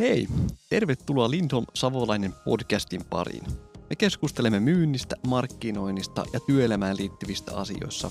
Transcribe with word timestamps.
Hei, 0.00 0.28
tervetuloa 0.70 1.30
Lindholm 1.30 1.66
Savolainen 1.74 2.34
podcastin 2.44 3.04
pariin. 3.10 3.44
Me 3.90 3.96
keskustelemme 3.96 4.60
myynnistä, 4.60 5.16
markkinoinnista 5.26 6.24
ja 6.32 6.40
työelämään 6.40 6.96
liittyvistä 6.96 7.56
asioissa. 7.56 8.10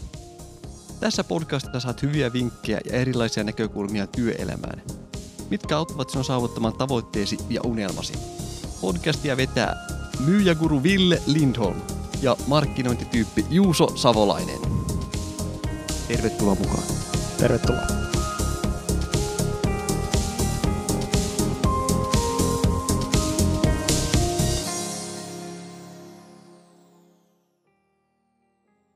Tässä 0.99 1.23
podcastissa 1.23 1.79
saat 1.79 2.01
hyviä 2.01 2.33
vinkkejä 2.33 2.79
ja 2.85 2.97
erilaisia 2.97 3.43
näkökulmia 3.43 4.07
työelämään. 4.07 4.81
Mitkä 5.49 5.77
auttavat 5.77 6.09
sinua 6.09 6.23
saavuttamaan 6.23 6.77
tavoitteesi 6.77 7.37
ja 7.49 7.61
unelmasi. 7.65 8.13
Podcastia 8.81 9.37
vetää 9.37 9.75
myyjäguru 10.25 10.83
Ville 10.83 11.21
Lindholm 11.25 11.81
ja 12.21 12.37
markkinointityyppi 12.47 13.45
Juuso 13.49 13.87
Savolainen. 13.87 14.59
Tervetuloa 16.07 16.55
mukaan. 16.55 16.83
Tervetuloa. 17.37 18.04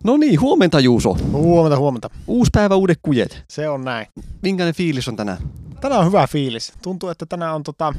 No 0.09 0.17
niin, 0.17 0.41
huomenta 0.41 0.79
Juuso. 0.79 1.17
Huomenta, 1.31 1.77
huomenta. 1.77 2.09
Uusi 2.27 2.49
päivä, 2.53 2.75
uudet 2.75 2.99
kujet. 3.01 3.43
Se 3.49 3.69
on 3.69 3.81
näin. 3.81 4.07
Minkälainen 4.41 4.75
fiilis 4.75 5.07
on 5.07 5.15
tänään? 5.15 5.37
Tänään 5.81 6.01
on 6.01 6.07
hyvä 6.07 6.27
fiilis. 6.27 6.73
Tuntuu, 6.81 7.09
että 7.09 7.25
tänään 7.25 7.55
on 7.55 7.63
tota, 7.63 7.93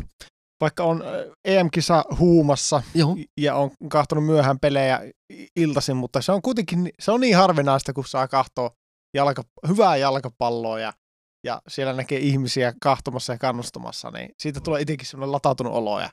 vaikka 0.60 0.84
on 0.84 1.04
EM-kisa 1.44 2.04
huumassa 2.18 2.82
Joo. 2.94 3.16
ja 3.36 3.54
on 3.54 3.70
kahtonut 3.90 4.26
myöhään 4.26 4.58
pelejä 4.58 5.00
iltaisin, 5.56 5.96
mutta 5.96 6.22
se 6.22 6.32
on 6.32 6.42
kuitenkin 6.42 6.90
se 7.00 7.12
on 7.12 7.20
niin 7.20 7.36
harvinaista, 7.36 7.92
kun 7.92 8.04
saa 8.06 8.28
kahtoa 8.28 8.70
jalka, 9.14 9.42
hyvää 9.68 9.96
jalkapalloa 9.96 10.80
ja, 10.80 10.92
ja 11.44 11.62
siellä 11.68 11.92
näkee 11.92 12.18
ihmisiä 12.18 12.72
kahtomassa 12.82 13.32
ja 13.32 13.38
kannustamassa, 13.38 14.10
niin 14.10 14.30
siitä 14.38 14.60
tulee 14.60 14.80
itsekin 14.80 15.06
semmoinen 15.06 15.32
latautunut 15.32 15.72
olo 15.72 16.00
ja, 16.00 16.10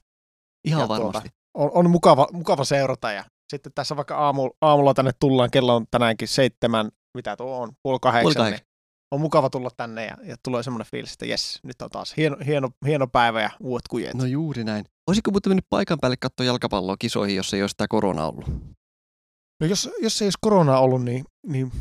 Ihan 0.65 0.81
ja 0.81 0.87
varmasti. 0.87 1.29
Tuota, 1.29 1.37
on, 1.53 1.71
on 1.73 1.89
mukava, 1.89 2.27
mukava 2.33 2.63
seurata 2.63 3.11
ja 3.11 3.23
sitten 3.49 3.71
tässä 3.75 3.95
vaikka 3.95 4.17
aamu, 4.17 4.49
aamulla 4.61 4.93
tänne 4.93 5.11
tullaan, 5.19 5.51
kello 5.51 5.75
on 5.75 5.85
tänäänkin 5.91 6.27
seitsemän, 6.27 6.91
mitä 7.17 7.35
tuo 7.35 7.61
on, 7.61 7.71
puoli 7.83 7.99
kahdeksan, 8.01 8.33
Puoli 8.33 8.51
niin 8.51 8.67
on 9.11 9.21
mukava 9.21 9.49
tulla 9.49 9.69
tänne 9.77 10.05
ja, 10.05 10.17
ja 10.23 10.35
tulee 10.43 10.63
semmoinen 10.63 10.87
fiilis, 10.91 11.13
että 11.13 11.25
jes, 11.25 11.59
nyt 11.63 11.81
on 11.81 11.89
taas 11.89 12.13
hieno, 12.17 12.37
hieno, 12.45 12.69
hieno 12.85 13.07
päivä 13.07 13.41
ja 13.41 13.49
uudet 13.59 13.87
kujet. 13.89 14.13
No 14.13 14.25
juuri 14.25 14.63
näin. 14.63 14.85
Olisiko 15.07 15.31
muuten 15.31 15.49
mennyt 15.49 15.65
paikan 15.69 15.97
päälle 16.01 16.17
katsoa 16.17 16.45
jalkapalloa 16.45 16.95
kisoihin, 16.99 17.35
jos 17.35 17.53
ei 17.53 17.61
olisi 17.61 17.73
sitä 17.73 17.87
korona 17.89 18.25
ollut? 18.25 18.45
No 19.61 19.67
jos, 19.67 19.89
jos 20.01 20.21
ei 20.21 20.25
olisi 20.25 20.37
koronaa 20.41 20.79
ollut, 20.79 21.03
niin, 21.03 21.25
niin 21.47 21.71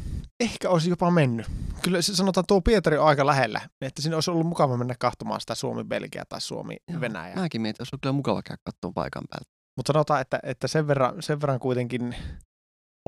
ehkä 0.40 0.70
olisi 0.70 0.90
jopa 0.90 1.10
mennyt. 1.10 1.46
Kyllä 1.82 2.02
se 2.02 2.16
sanotaan, 2.16 2.44
tuo 2.46 2.60
Pietari 2.60 2.98
on 2.98 3.06
aika 3.06 3.26
lähellä, 3.26 3.60
että 3.80 4.02
siinä 4.02 4.16
olisi 4.16 4.30
ollut 4.30 4.46
mukava 4.46 4.76
mennä 4.76 4.94
katsomaan 4.98 5.40
sitä 5.40 5.54
Suomi-Belgia 5.54 6.24
tai 6.28 6.40
Suomi-Venäjä. 6.40 7.34
Mäkin 7.34 7.60
mietin, 7.60 7.70
että 7.70 7.80
olisi 7.80 7.94
ollut 7.94 8.02
kyllä 8.02 8.12
mukava 8.12 8.42
käydä 8.42 8.62
katsoa 8.64 8.92
paikan 8.94 9.22
päältä. 9.30 9.55
Mutta 9.76 9.92
sanotaan, 9.92 10.20
että, 10.20 10.38
että 10.42 10.68
sen, 10.68 10.86
verran, 10.86 11.22
sen 11.22 11.40
verran 11.40 11.58
kuitenkin 11.58 12.16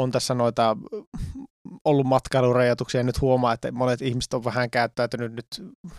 on 0.01 0.11
tässä 0.11 0.35
noita 0.35 0.77
ollut 1.85 2.07
matkailurajoituksia 2.07 3.01
ja 3.01 3.05
nyt 3.05 3.21
huomaa, 3.21 3.53
että 3.53 3.73
monet 3.73 4.03
ihmiset 4.03 4.35
on 4.35 4.45
vähän 4.45 4.71
käyttäytynyt 4.71 5.33
nyt 5.33 5.47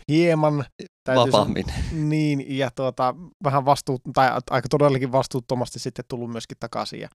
hieman 0.08 0.66
Vapaammin. 1.16 1.66
Niin, 1.92 2.58
ja 2.58 2.72
tuota, 2.76 3.16
vähän 3.44 3.66
vastuut, 3.66 4.02
tai 4.14 4.30
aika 4.50 4.68
todellakin 4.70 5.12
vastuuttomasti 5.12 5.80
sitten 5.80 6.06
tullut 6.08 6.32
myöskin 6.32 6.58
takaisin 6.60 7.00
ja, 7.00 7.10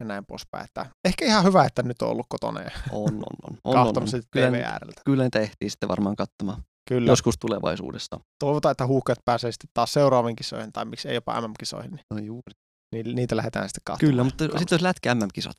ja 0.00 0.06
näin 0.06 0.26
poispäin. 0.26 0.64
Että 0.64 0.86
ehkä 1.04 1.24
ihan 1.24 1.44
hyvä, 1.44 1.64
että 1.64 1.82
nyt 1.82 2.02
on 2.02 2.08
ollut 2.08 2.26
kotona 2.28 2.60
ja 2.60 2.70
On, 2.92 3.14
on, 3.14 3.14
on. 3.14 3.58
on, 3.64 3.78
on, 3.78 3.86
on. 3.88 4.22
Kyllä, 4.30 4.66
ääreltä. 4.66 5.02
kyllä 5.04 5.22
niitä 5.22 5.38
ehtii 5.38 5.70
sitten 5.70 5.88
varmaan 5.88 6.16
katsomaan 6.16 6.62
Kyllä. 6.88 7.12
joskus 7.12 7.34
tulevaisuudessa. 7.40 8.20
Toivotaan, 8.38 8.70
että 8.70 8.86
huuhkajat 8.86 9.18
pääsee 9.24 9.52
sitten 9.52 9.70
taas 9.74 9.92
seuraaviin 9.92 10.36
kisoihin, 10.36 10.72
tai 10.72 10.84
miksi 10.84 11.08
ei 11.08 11.14
jopa 11.14 11.40
MM-kisoihin, 11.40 11.90
niin 11.90 12.04
No 12.14 12.18
juuri. 12.18 12.52
Ni- 12.94 13.02
niitä 13.14 13.36
lähdetään 13.36 13.68
sitten 13.68 13.82
katsomaan. 13.84 14.10
Kyllä, 14.10 14.24
mutta 14.24 14.44
sitten 14.44 14.74
olisi 14.76 14.82
lätkä 14.84 15.14
MM-kisat. 15.14 15.56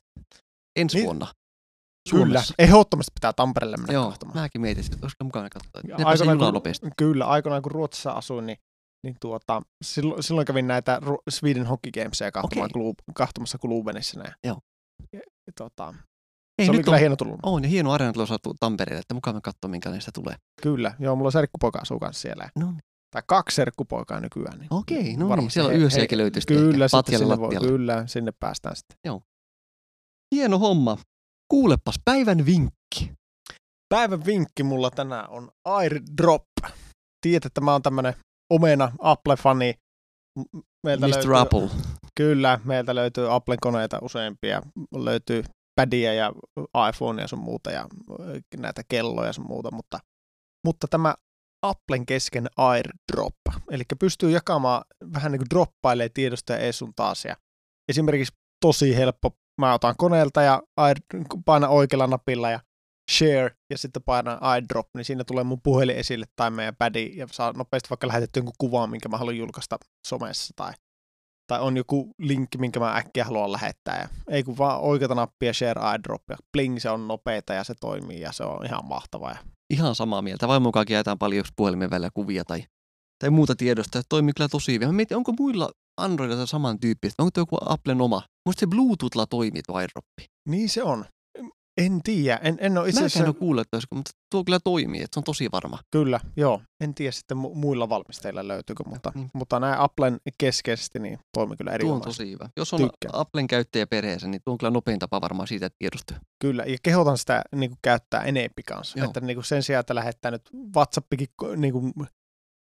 Ensi 0.76 0.96
Niin- 0.96 1.04
vuonna. 1.04 1.26
Kyllä, 2.10 2.24
Suomessa. 2.24 2.54
ehdottomasti 2.58 3.10
pitää 3.14 3.32
Tampereelle 3.32 3.76
mennä 3.76 3.92
Joo, 3.94 4.10
katsomaan. 4.10 4.38
mäkin 4.38 4.60
mietin, 4.60 4.84
että 4.84 4.96
olisiko 5.02 5.24
mukana 5.24 5.48
katsoa. 5.50 5.82
Junaan 5.98 6.38
kun- 6.38 6.54
nopeasti. 6.54 6.86
Kyllä, 6.96 7.26
aikoinaan 7.26 7.62
kun 7.62 7.72
Ruotsissa 7.72 8.12
asuin, 8.12 8.46
niin, 8.46 8.58
niin 9.06 9.16
tuota, 9.20 9.62
silloin, 9.84 10.22
silloin 10.22 10.44
kävin 10.46 10.66
näitä 10.66 11.00
Sweden 11.30 11.66
Hockey 11.66 11.92
Gamesia 11.92 12.32
katsomaan 12.32 12.64
Okei. 12.70 12.72
klub, 12.72 12.98
kahtomassa 13.14 13.58
Klubenissa. 13.58 14.20
Ja, 14.20 14.32
Joo. 14.44 14.58
Ja, 15.12 15.18
ja, 15.46 15.52
tuota, 15.58 15.94
Ei, 16.58 16.66
se 16.66 16.70
oli 16.72 16.82
kyllä 16.82 16.94
on, 16.94 17.00
hieno 17.00 17.16
tullut. 17.16 17.40
on, 17.42 17.62
ja 17.62 17.68
hieno 17.68 17.92
arena 17.92 18.12
tuossa 18.12 18.36
Tampereelle, 18.60 19.00
että 19.00 19.14
mukava 19.14 19.40
katsoa, 19.40 19.70
minkälainen 19.70 20.02
sitä 20.02 20.12
tulee. 20.14 20.34
Kyllä, 20.62 20.94
joo, 20.98 21.16
mulla 21.16 21.28
on 21.28 21.32
serkkupoika 21.32 21.78
asuu 21.78 21.98
kanssa 21.98 22.20
siellä. 22.22 22.50
No 22.56 22.66
niin. 22.70 22.80
Tai 23.10 23.22
kaksi 23.26 23.54
serkkupoikaa 23.54 24.20
nykyään. 24.20 24.58
Niin 24.58 24.68
Okei, 24.74 25.16
no 25.16 25.36
niin, 25.36 25.50
siellä 25.50 25.72
he- 25.72 25.78
yösiäkin 25.78 26.18
löytyy 26.18 26.42
Kyllä, 26.46 26.88
sitten 26.88 27.18
sinne 27.18 27.38
voi, 27.38 27.56
kyllä, 27.56 28.06
sinne 28.06 28.32
päästään 28.40 28.76
sitten. 28.76 29.22
Hieno 30.34 30.58
homma. 30.58 30.98
Kuulepas, 31.48 31.94
päivän 32.04 32.46
vinkki. 32.46 33.12
Päivän 33.94 34.24
vinkki 34.26 34.62
mulla 34.62 34.90
tänään 34.90 35.30
on 35.30 35.50
Airdrop. 35.64 36.44
Tiedät, 37.20 37.44
että 37.44 37.60
mä 37.60 37.72
oon 37.72 37.82
tämmönen 37.82 38.14
omena 38.52 38.92
Apple-fani. 38.98 39.74
Meiltä 40.86 41.06
Mr. 41.06 41.14
löytyy, 41.14 41.38
Apple. 41.38 41.70
Kyllä, 42.14 42.60
meiltä 42.64 42.94
löytyy 42.94 43.34
Applen 43.34 43.58
koneita 43.60 43.98
useampia. 44.02 44.62
Löytyy 44.94 45.44
padia 45.80 46.14
ja 46.14 46.32
iPhonea 46.88 47.28
sun 47.28 47.38
muuta 47.38 47.70
ja 47.70 47.86
näitä 48.56 48.82
kelloja 48.88 49.26
ja 49.26 49.32
sun 49.32 49.46
muuta, 49.46 49.70
mutta, 49.72 49.98
mutta 50.66 50.86
tämä 50.90 51.14
Applen 51.62 52.06
kesken 52.06 52.46
AirDrop, 52.56 53.34
eli 53.70 53.82
pystyy 54.00 54.30
jakamaan 54.30 54.84
vähän 55.14 55.32
niin 55.32 55.40
kuin 55.40 55.50
droppailee 55.50 56.08
tiedostoja 56.08 56.58
ees 56.58 56.78
sun 56.78 56.92
taas 56.96 57.24
ja 57.24 57.36
esimerkiksi 57.88 58.34
tosi 58.60 58.96
helppo, 58.96 59.30
mä 59.60 59.74
otan 59.74 59.94
koneelta 59.98 60.42
ja 60.42 60.62
Air, 60.76 60.96
painan 61.44 61.70
oikealla 61.70 62.06
napilla 62.06 62.50
ja 62.50 62.60
share 63.10 63.50
ja 63.70 63.78
sitten 63.78 64.02
painan 64.02 64.38
iDrop, 64.58 64.86
niin 64.96 65.04
siinä 65.04 65.24
tulee 65.24 65.44
mun 65.44 65.62
puhelin 65.62 65.96
esille 65.96 66.26
tai 66.36 66.50
meidän 66.50 66.76
padi 66.76 67.12
ja 67.16 67.26
saa 67.30 67.52
nopeasti 67.52 67.90
vaikka 67.90 68.08
lähetettyä 68.08 68.40
jonkun 68.40 68.54
kuvan, 68.58 68.90
minkä 68.90 69.08
mä 69.08 69.18
haluan 69.18 69.36
julkaista 69.36 69.78
somessa 70.06 70.54
tai 70.56 70.72
tai 71.50 71.60
on 71.60 71.76
joku 71.76 72.10
linkki, 72.18 72.58
minkä 72.58 72.80
mä 72.80 72.96
äkkiä 72.96 73.24
haluan 73.24 73.52
lähettää. 73.52 73.98
Ja 74.00 74.08
ei 74.28 74.42
kun 74.42 74.58
vaan 74.58 74.80
oikeata 74.80 75.14
nappia 75.14 75.52
share 75.52 75.80
iDrop 75.94 76.22
ja 76.28 76.36
bling, 76.52 76.78
se 76.78 76.90
on 76.90 77.08
nopeeta 77.08 77.54
ja 77.54 77.64
se 77.64 77.74
toimii 77.80 78.20
ja 78.20 78.32
se 78.32 78.44
on 78.44 78.66
ihan 78.66 78.88
mahtavaa. 78.88 79.30
Ja 79.30 79.38
Ihan 79.70 79.94
samaa 79.94 80.22
mieltä. 80.22 80.48
Vaimon 80.48 80.72
kanssa 80.72 80.92
jaetaan 80.92 81.18
paljon 81.18 81.38
just 81.38 81.52
puhelimen 81.56 81.90
välillä 81.90 82.10
kuvia 82.14 82.44
tai, 82.44 82.64
tai 83.18 83.30
muuta 83.30 83.56
tiedosta. 83.56 83.98
Se 83.98 84.04
toimii 84.08 84.32
kyllä 84.36 84.48
tosi 84.48 84.72
hyvin. 84.72 84.88
Mä 84.88 84.92
mietin, 84.92 85.16
onko 85.16 85.32
muilla 85.38 85.70
Androidilla 85.96 86.46
samantyyppistä? 86.46 87.22
Onko 87.22 87.30
tuo 87.30 87.40
joku 87.40 87.56
Applen 87.60 88.00
oma? 88.00 88.22
Musta 88.46 88.60
se 88.60 88.66
Bluetoothlla 88.66 89.26
toimii 89.26 89.62
tuo 89.66 89.76
AirDroppi. 89.76 90.24
niin 90.48 90.68
se 90.68 90.82
on. 90.82 91.04
En 91.80 92.00
tiedä, 92.04 92.36
en, 92.42 92.56
en 92.60 92.78
ole 92.78 92.88
itse 92.88 93.00
Mä 93.00 93.04
en 93.04 93.06
asiassa, 93.06 93.32
kuullut, 93.32 93.60
että 93.62 93.76
olisiko, 93.76 93.94
mutta 93.96 94.10
tuo 94.30 94.44
kyllä 94.44 94.60
toimii, 94.64 95.02
että 95.02 95.14
se 95.14 95.20
on 95.20 95.24
tosi 95.24 95.48
varma. 95.52 95.78
kyllä, 95.90 96.20
joo, 96.36 96.62
en 96.80 96.94
tiedä 96.94 97.12
sitten 97.12 97.38
mu- 97.38 97.54
muilla 97.54 97.88
valmistajilla 97.88 98.48
löytyykö, 98.48 98.84
mutta, 98.86 99.12
Niin. 99.14 99.30
mutta 99.34 99.60
näin 99.60 99.78
Applen 99.78 100.18
keskeisesti 100.38 100.98
niin 100.98 101.18
toimii 101.32 101.56
kyllä 101.56 101.78
Tuo 101.80 101.94
on 101.94 102.00
tosi 102.00 102.30
hyvä. 102.30 102.48
Jos 102.56 102.74
on 102.74 102.80
Tykkään. 102.80 103.14
Applen 103.14 103.46
käyttäjä 103.46 103.86
perheessä, 103.86 104.28
niin 104.28 104.40
tuo 104.44 104.52
on 104.52 104.58
kyllä 104.58 104.70
nopein 104.70 104.98
tapa 104.98 105.20
varmaan 105.20 105.48
siitä, 105.48 105.66
että. 105.66 106.20
Kyllä, 106.38 106.64
ja 106.64 106.76
kehotan 106.82 107.18
sitä 107.18 107.42
niin 107.56 107.70
kuin, 107.70 107.78
käyttää 107.82 108.22
enempi 108.22 108.62
kanssa. 108.62 108.98
Joo. 108.98 109.06
Että 109.06 109.20
niin 109.20 109.36
kuin 109.36 109.44
sen 109.44 109.62
sijaan, 109.62 109.80
että 109.80 109.94
lähettää 109.94 110.30
nyt 110.30 110.50
WhatsAppikin 110.76 111.28
niin 111.56 111.72
kuin, 111.72 111.92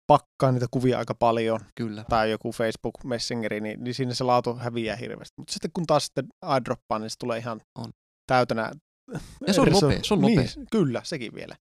pakkaa 0.07 0.51
niitä 0.51 0.65
kuvia 0.71 0.97
aika 0.97 1.15
paljon, 1.15 1.59
Kyllä. 1.75 2.05
tai 2.09 2.31
joku 2.31 2.51
Facebook 2.51 3.03
Messengeri, 3.03 3.61
niin, 3.61 3.83
niin 3.83 3.93
siinä 3.93 4.13
se 4.13 4.23
laatu 4.23 4.55
häviää 4.55 4.95
hirveästi. 4.95 5.33
Mutta 5.37 5.53
sitten 5.53 5.71
kun 5.73 5.85
taas 5.85 6.05
sitten 6.05 6.27
iDroppaa, 6.57 6.99
niin 6.99 7.09
se 7.09 7.17
tulee 7.19 7.37
ihan 7.39 7.61
On. 7.75 7.91
täytänä. 8.27 8.71
Ja 9.47 9.53
se 9.53 9.61
on 9.61 9.67
nopea, 9.71 9.99
se 10.03 10.13
on 10.13 10.21
nopea. 10.21 10.35
Niin, 10.35 10.67
kyllä, 10.71 11.01
sekin 11.05 11.33
vielä. 11.33 11.55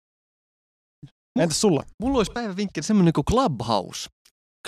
Entäs 1.39 1.61
sulla? 1.61 1.83
Mulla 2.01 2.17
olisi 2.17 2.31
päivän 2.31 2.55
vinkki 2.57 2.83
semmoinen 2.83 3.13
kuin 3.13 3.25
Clubhouse. 3.25 4.09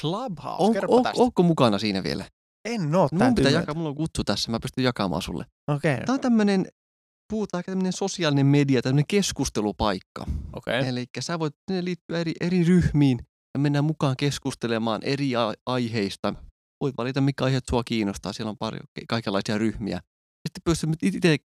Clubhouse, 0.01 0.79
On, 0.79 0.85
on, 0.97 1.03
tästä. 1.03 1.21
onko 1.23 1.43
mukana 1.43 1.79
siinä 1.79 2.03
vielä? 2.03 2.25
En 2.65 2.95
oo 2.95 3.07
No, 3.11 3.25
mun 3.25 3.35
pitää 3.35 3.51
jakaa, 3.51 3.75
mulla 3.75 3.89
on 3.89 3.95
kutsu 3.95 4.23
tässä, 4.23 4.51
mä 4.51 4.59
pystyn 4.59 4.83
jakamaan 4.83 5.21
sulle. 5.21 5.45
Okei, 5.67 5.97
Tämä 6.05 6.13
on 6.13 6.19
tämmöinen, 6.19 6.65
puhutaan 7.33 7.63
tämmöinen 7.65 7.93
sosiaalinen 7.93 8.45
media, 8.45 8.81
tämmöinen 8.81 9.05
keskustelupaikka. 9.07 10.25
okei. 10.53 10.87
Eli 10.87 11.05
sä 11.19 11.39
voit 11.39 11.53
ne 11.71 11.83
liittyä 11.85 12.19
eri, 12.19 12.33
eri 12.41 12.63
ryhmiin 12.63 13.19
ja 13.53 13.59
mennään 13.59 13.85
mukaan 13.85 14.15
keskustelemaan 14.17 15.01
eri 15.03 15.31
aiheista. 15.65 16.33
Voit 16.81 16.97
valita, 16.97 17.21
mikä 17.21 17.43
aiheet 17.43 17.63
sua 17.69 17.83
kiinnostaa. 17.83 18.33
Siellä 18.33 18.49
on 18.49 18.57
paljon 18.57 18.81
ke- 18.99 19.05
kaikenlaisia 19.09 19.57
ryhmiä. 19.57 19.99
Sitten 20.47 20.61
pystyt 20.65 20.89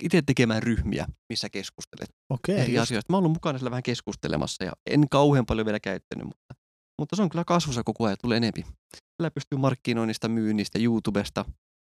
itse 0.03 0.21
tekemään 0.21 0.63
ryhmiä, 0.63 1.05
missä 1.29 1.49
keskustelet 1.49 2.09
Okei, 2.29 2.59
eri 2.59 2.73
just- 2.73 2.81
asioista. 2.81 3.13
Mä 3.13 3.17
oon 3.17 3.23
ollut 3.23 3.35
mukana 3.35 3.59
siellä 3.59 3.71
vähän 3.71 3.83
keskustelemassa 3.83 4.63
ja 4.63 4.71
en 4.89 5.09
kauhean 5.09 5.45
paljon 5.45 5.65
vielä 5.65 5.79
käyttänyt, 5.79 6.25
mutta, 6.25 6.53
mutta 6.99 7.15
se 7.15 7.21
on 7.21 7.29
kyllä 7.29 7.43
kasvussa 7.47 7.83
koko 7.83 8.05
ajan, 8.05 8.17
tulee 8.21 8.37
enempi. 8.37 8.61
Siellä 8.61 9.31
pystyy 9.31 9.57
markkinoinnista, 9.59 10.29
myynnistä, 10.29 10.79
YouTubesta, 10.79 11.45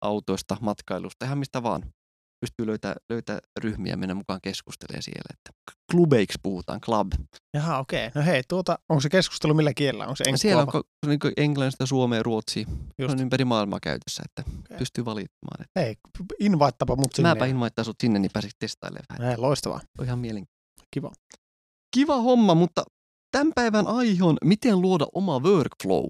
autoista, 0.05 0.57
matkailusta, 0.61 1.25
ihan 1.25 1.39
mistä 1.39 1.63
vaan. 1.63 1.93
Pystyy 2.41 2.67
löytää, 2.67 2.95
löytää 3.09 3.39
ryhmiä 3.61 3.97
mennä 3.97 4.15
mukaan 4.15 4.41
keskustelemaan 4.43 5.03
siellä. 5.03 5.29
Että 5.33 5.51
klubeiksi 5.91 6.39
puhutaan, 6.43 6.81
club. 6.81 7.13
Jaha, 7.55 7.79
okei. 7.79 8.07
Okay. 8.07 8.23
No 8.23 8.27
hei, 8.27 8.43
tuota, 8.49 8.79
onko 8.89 9.01
se 9.01 9.09
keskustelu 9.09 9.55
millä 9.55 9.75
kielellä? 9.75 10.05
Onko 10.05 10.17
se 10.17 10.23
englannista? 10.25 10.43
Siellä 10.43 10.63
on 10.63 10.69
ko- 10.69 11.09
niin 11.09 11.33
englannista, 11.37 11.87
suomea, 11.87 12.23
ruotsia. 12.23 12.67
Just. 12.99 13.11
Se 13.11 13.17
on 13.17 13.23
ympäri 13.23 13.45
maailmaa 13.45 13.81
käytössä, 13.83 14.23
että 14.25 14.51
Okei. 14.61 14.79
pystyy 14.79 15.05
valittamaan. 15.05 15.61
Että 15.61 15.81
Hei, 15.81 15.97
invaittapa 16.41 16.97
mut 16.97 17.15
sinne. 17.15 17.29
Mäpä 17.29 17.47
invaittaa 17.47 17.85
sut 17.85 17.97
sinne, 18.01 18.19
niin 18.19 18.31
pääsit 18.33 18.53
testailemaan 18.59 19.05
vähän. 19.09 19.27
Hei, 19.27 19.37
loistavaa. 19.37 19.81
On 19.99 20.05
ihan 20.05 20.19
mielenkiintoista. 20.19 20.89
Kiva. 20.91 21.13
Kiva 21.95 22.17
homma, 22.17 22.55
mutta 22.55 22.85
tämän 23.33 23.53
päivän 23.55 23.87
aihe 23.87 24.25
on, 24.25 24.37
miten 24.45 24.81
luoda 24.81 25.07
oma 25.15 25.39
workflow. 25.39 26.07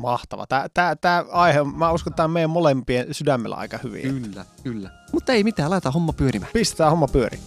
Mahtava. 0.00 0.46
Tää, 0.46 0.68
tää, 0.74 0.96
tää 0.96 1.24
aihe, 1.32 1.64
mä 1.64 1.92
uskon, 1.92 2.10
että 2.10 2.16
tämä 2.16 2.24
on 2.24 2.30
meidän 2.30 2.50
molempien 2.50 3.14
sydämellä 3.14 3.56
aika 3.56 3.78
hyvin. 3.82 4.02
Kyllä, 4.02 4.44
kyllä. 4.62 4.90
Mutta 5.12 5.32
ei 5.32 5.44
mitään, 5.44 5.70
laitetaan 5.70 5.92
homma 5.92 6.12
pyörimään. 6.12 6.52
Pistetään 6.52 6.90
homma 6.90 7.08
pyöri. 7.08 7.38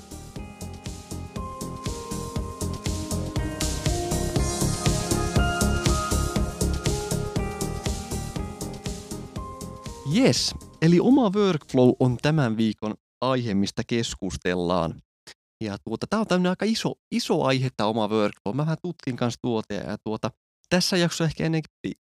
Yes, 10.16 10.56
eli 10.82 11.00
oma 11.00 11.32
workflow 11.36 11.92
on 12.00 12.18
tämän 12.22 12.58
viikon 12.58 12.94
aihe, 13.22 13.54
mistä 13.54 13.84
keskustellaan. 13.88 15.02
Ja 15.64 15.78
tuota, 15.84 16.08
tämä 16.10 16.20
on 16.20 16.28
tämmöinen 16.28 16.50
aika 16.50 16.66
iso, 16.66 16.94
iso 17.12 17.44
aihe, 17.44 17.70
tämä 17.78 17.88
oma 17.88 18.08
workflow. 18.08 18.56
Mä 18.56 18.62
vähän 18.62 18.78
tutkin 18.82 19.16
kanssa 19.16 19.40
tuota 19.42 19.74
ja 19.74 19.98
tuota, 20.04 20.32
tässä 20.70 20.98
jaksossa 20.98 21.24
ehkä 21.24 21.46
ennen 21.46 21.62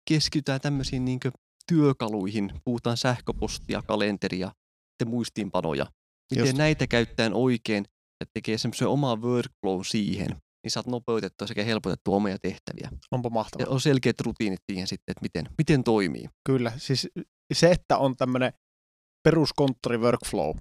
keskitytään 0.09 0.62
tämmöisiin 0.62 1.06
niin 1.06 1.19
työkaluihin. 1.68 2.51
Puhutaan 2.63 2.98
sähköpostia, 2.98 3.81
kalenteria, 3.88 4.51
ja 5.00 5.06
muistiinpanoja. 5.06 5.86
Miten 6.31 6.45
Just. 6.45 6.57
näitä 6.57 6.88
käyttäen 6.88 7.33
oikein 7.33 7.86
ja 8.19 8.25
tekee 8.33 8.57
semmoisen 8.57 8.88
omaa 8.88 9.15
workflow 9.15 9.81
siihen, 9.83 10.30
niin 10.63 10.71
saat 10.71 10.88
nopeutettua 10.88 11.48
sekä 11.48 11.63
helpotettua 11.63 12.15
omia 12.15 12.38
tehtäviä. 12.42 12.89
Onpa 13.12 13.30
mahtavaa. 13.30 13.65
Ja 13.65 13.69
on 13.69 13.81
selkeät 13.81 14.21
rutiinit 14.21 14.59
siihen 14.71 14.88
sitten, 14.88 15.12
että 15.12 15.21
miten, 15.21 15.45
miten 15.57 15.83
toimii. 15.83 16.30
Kyllä, 16.45 16.71
siis 16.77 17.07
se, 17.53 17.71
että 17.71 17.98
on 17.98 18.18
tämmöinen 18.18 18.53
peruskonttori 19.24 19.98
workflow 19.98 20.57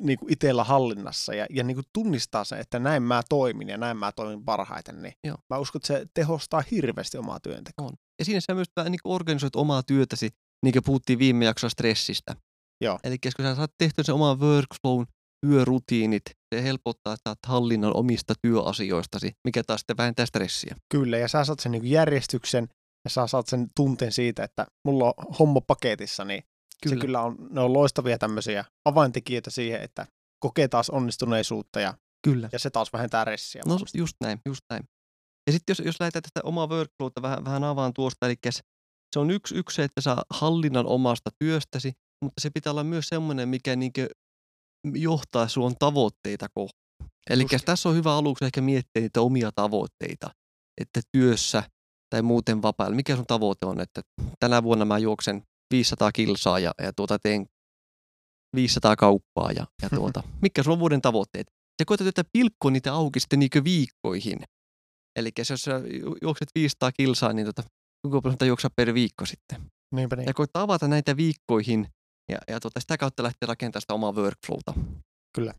niin 0.00 0.18
kuin 0.18 0.32
itsellä 0.32 0.64
hallinnassa 0.64 1.34
ja, 1.34 1.46
ja 1.50 1.64
niin 1.64 1.74
kuin 1.74 1.84
tunnistaa 1.92 2.44
se, 2.44 2.58
että 2.58 2.78
näin 2.78 3.02
mä 3.02 3.22
toimin 3.28 3.68
ja 3.68 3.76
näin 3.76 3.96
mä 3.96 4.12
toimin 4.12 4.44
parhaiten, 4.44 5.02
niin 5.02 5.14
Joo. 5.24 5.36
mä 5.50 5.58
uskon, 5.58 5.78
että 5.78 5.86
se 5.86 6.06
tehostaa 6.14 6.62
hirveästi 6.70 7.18
omaa 7.18 7.40
työntekoa. 7.40 7.86
On. 7.86 7.92
Ja 8.18 8.24
siinä 8.24 8.40
sä 8.40 8.54
myös 8.54 8.68
vähän 8.76 8.92
niin 8.92 9.00
organisoit 9.04 9.56
omaa 9.56 9.82
työtäsi, 9.82 10.30
niin 10.64 10.72
kuin 10.72 10.84
puhuttiin 10.84 11.18
viime 11.18 11.44
jaksossa 11.44 11.72
stressistä. 11.72 12.36
Joo. 12.80 12.98
Eli 13.04 13.16
kun 13.36 13.44
sä 13.44 13.54
saat 13.54 13.72
tehtyä 13.78 14.04
sen 14.04 14.14
oman 14.14 14.40
workflown, 14.40 15.06
työrutiinit, 15.46 16.22
se 16.54 16.62
helpottaa, 16.62 17.12
että 17.12 17.30
saat 17.30 17.38
hallinnan 17.46 17.96
omista 17.96 18.34
työasioistasi, 18.42 19.32
mikä 19.44 19.62
taas 19.64 19.80
sitten 19.80 19.96
vähentää 19.96 20.26
stressiä. 20.26 20.76
Kyllä, 20.92 21.18
ja 21.18 21.28
sä 21.28 21.44
saat 21.44 21.60
sen 21.60 21.72
niin 21.72 21.90
järjestyksen 21.90 22.68
ja 23.04 23.10
sä 23.10 23.26
saat 23.26 23.46
sen 23.46 23.66
tunteen 23.76 24.12
siitä, 24.12 24.44
että 24.44 24.66
mulla 24.84 25.04
on 25.04 25.34
homma 25.38 25.60
paketissa, 25.60 26.24
niin 26.24 26.42
kyllä. 26.82 26.96
se 26.96 27.00
kyllä 27.00 27.22
on, 27.22 27.36
ne 27.50 27.60
on 27.60 27.72
loistavia 27.72 28.18
tämmöisiä 28.18 28.64
avaintekijöitä 28.84 29.50
siihen, 29.50 29.82
että 29.82 30.06
kokee 30.40 30.68
taas 30.68 30.90
onnistuneisuutta 30.90 31.80
ja, 31.80 31.94
Kyllä. 32.24 32.48
ja 32.52 32.58
se 32.58 32.70
taas 32.70 32.92
vähentää 32.92 33.24
ressiä. 33.24 33.62
No 33.66 33.78
just 33.94 34.16
näin, 34.20 34.40
just 34.46 34.62
näin. 34.70 34.84
Ja 35.48 35.52
sitten 35.52 35.70
jos, 35.70 35.82
jos 35.86 36.00
lähdetään 36.00 36.22
tästä 36.22 36.40
omaa 36.44 36.66
workflowta 36.66 37.22
vähän, 37.22 37.44
vähän 37.44 37.64
avaan 37.64 37.92
tuosta, 37.94 38.26
eli 38.26 38.34
se 39.14 39.18
on 39.18 39.30
yksi, 39.30 39.54
yksi 39.54 39.76
se, 39.76 39.84
että 39.84 40.00
saa 40.00 40.22
hallinnan 40.30 40.86
omasta 40.86 41.30
työstäsi, 41.38 41.92
mutta 42.24 42.40
se 42.40 42.50
pitää 42.50 42.70
olla 42.70 42.84
myös 42.84 43.08
semmoinen, 43.08 43.48
mikä 43.48 43.76
niinkö 43.76 44.08
johtaa 44.94 45.48
sun 45.48 45.74
tavoitteita 45.78 46.46
kohti. 46.54 46.78
Eli 47.30 47.46
tässä 47.64 47.88
on 47.88 47.94
hyvä 47.94 48.16
aluksi 48.16 48.44
ehkä 48.44 48.60
miettiä 48.60 49.00
niitä 49.02 49.20
omia 49.20 49.50
tavoitteita, 49.54 50.30
että 50.80 51.00
työssä 51.12 51.62
tai 52.10 52.22
muuten 52.22 52.62
vapaalla, 52.62 52.96
mikä 52.96 53.16
sun 53.16 53.26
tavoite 53.26 53.66
on, 53.66 53.80
että 53.80 54.02
tänä 54.40 54.62
vuonna 54.62 54.84
mä 54.84 54.98
juoksen 54.98 55.42
500 55.70 56.12
kilsaa 56.12 56.58
ja, 56.58 56.72
ja 56.82 56.92
tuota 56.92 57.18
teen 57.18 57.46
500 58.56 58.96
kauppaa 58.96 59.52
ja, 59.52 59.66
ja 59.82 59.90
tuota, 59.98 60.22
mikä 60.42 60.62
sun 60.62 60.72
on 60.72 60.78
vuoden 60.78 61.02
tavoitteet. 61.02 61.46
Ja 61.80 61.84
koetat 61.84 62.06
että 62.06 62.24
pilkkoa 62.32 62.70
niitä 62.70 62.94
auki 62.94 63.20
sitten 63.20 63.38
niinkö 63.38 63.64
viikkoihin. 63.64 64.38
Eli 65.18 65.30
jos 65.38 65.62
sä 65.62 65.80
ju- 66.02 66.16
juokset 66.22 66.48
500 66.54 66.92
kilsaa, 66.92 67.32
niin 67.32 67.46
tota, 67.46 67.62
kuinka 68.02 68.22
paljon 68.22 68.48
juoksaa 68.48 68.70
per 68.76 68.94
viikko 68.94 69.26
sitten. 69.26 69.70
Niinpä 69.94 70.16
niin. 70.16 70.26
Ja 70.26 70.34
koittaa 70.34 70.62
avata 70.62 70.88
näitä 70.88 71.16
viikkoihin 71.16 71.88
ja, 72.32 72.38
ja 72.48 72.60
tuota, 72.60 72.80
sitä 72.80 72.96
kautta 72.98 73.22
lähteä 73.22 73.46
rakentamaan 73.46 73.80
sitä 73.82 73.94
omaa 73.94 74.12
workflowta. 74.12 74.74
Kyllä. 75.34 75.54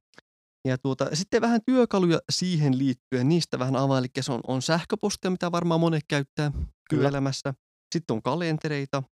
Ja 0.67 0.77
tuota, 0.77 1.15
sitten 1.15 1.41
vähän 1.41 1.61
työkaluja 1.65 2.19
siihen 2.31 2.77
liittyen, 2.77 3.29
niistä 3.29 3.59
vähän 3.59 3.75
avaa, 3.75 3.97
eli 3.97 4.07
se 4.21 4.31
on, 4.31 4.41
on 4.47 4.61
sähköpostia, 4.61 5.31
mitä 5.31 5.51
varmaan 5.51 5.79
monet 5.79 6.03
käyttää 6.07 6.51
Kyllä. 6.51 6.67
työelämässä. 6.89 7.53
Sitten 7.95 8.13
on 8.13 8.21
kalentereita, 8.21 9.03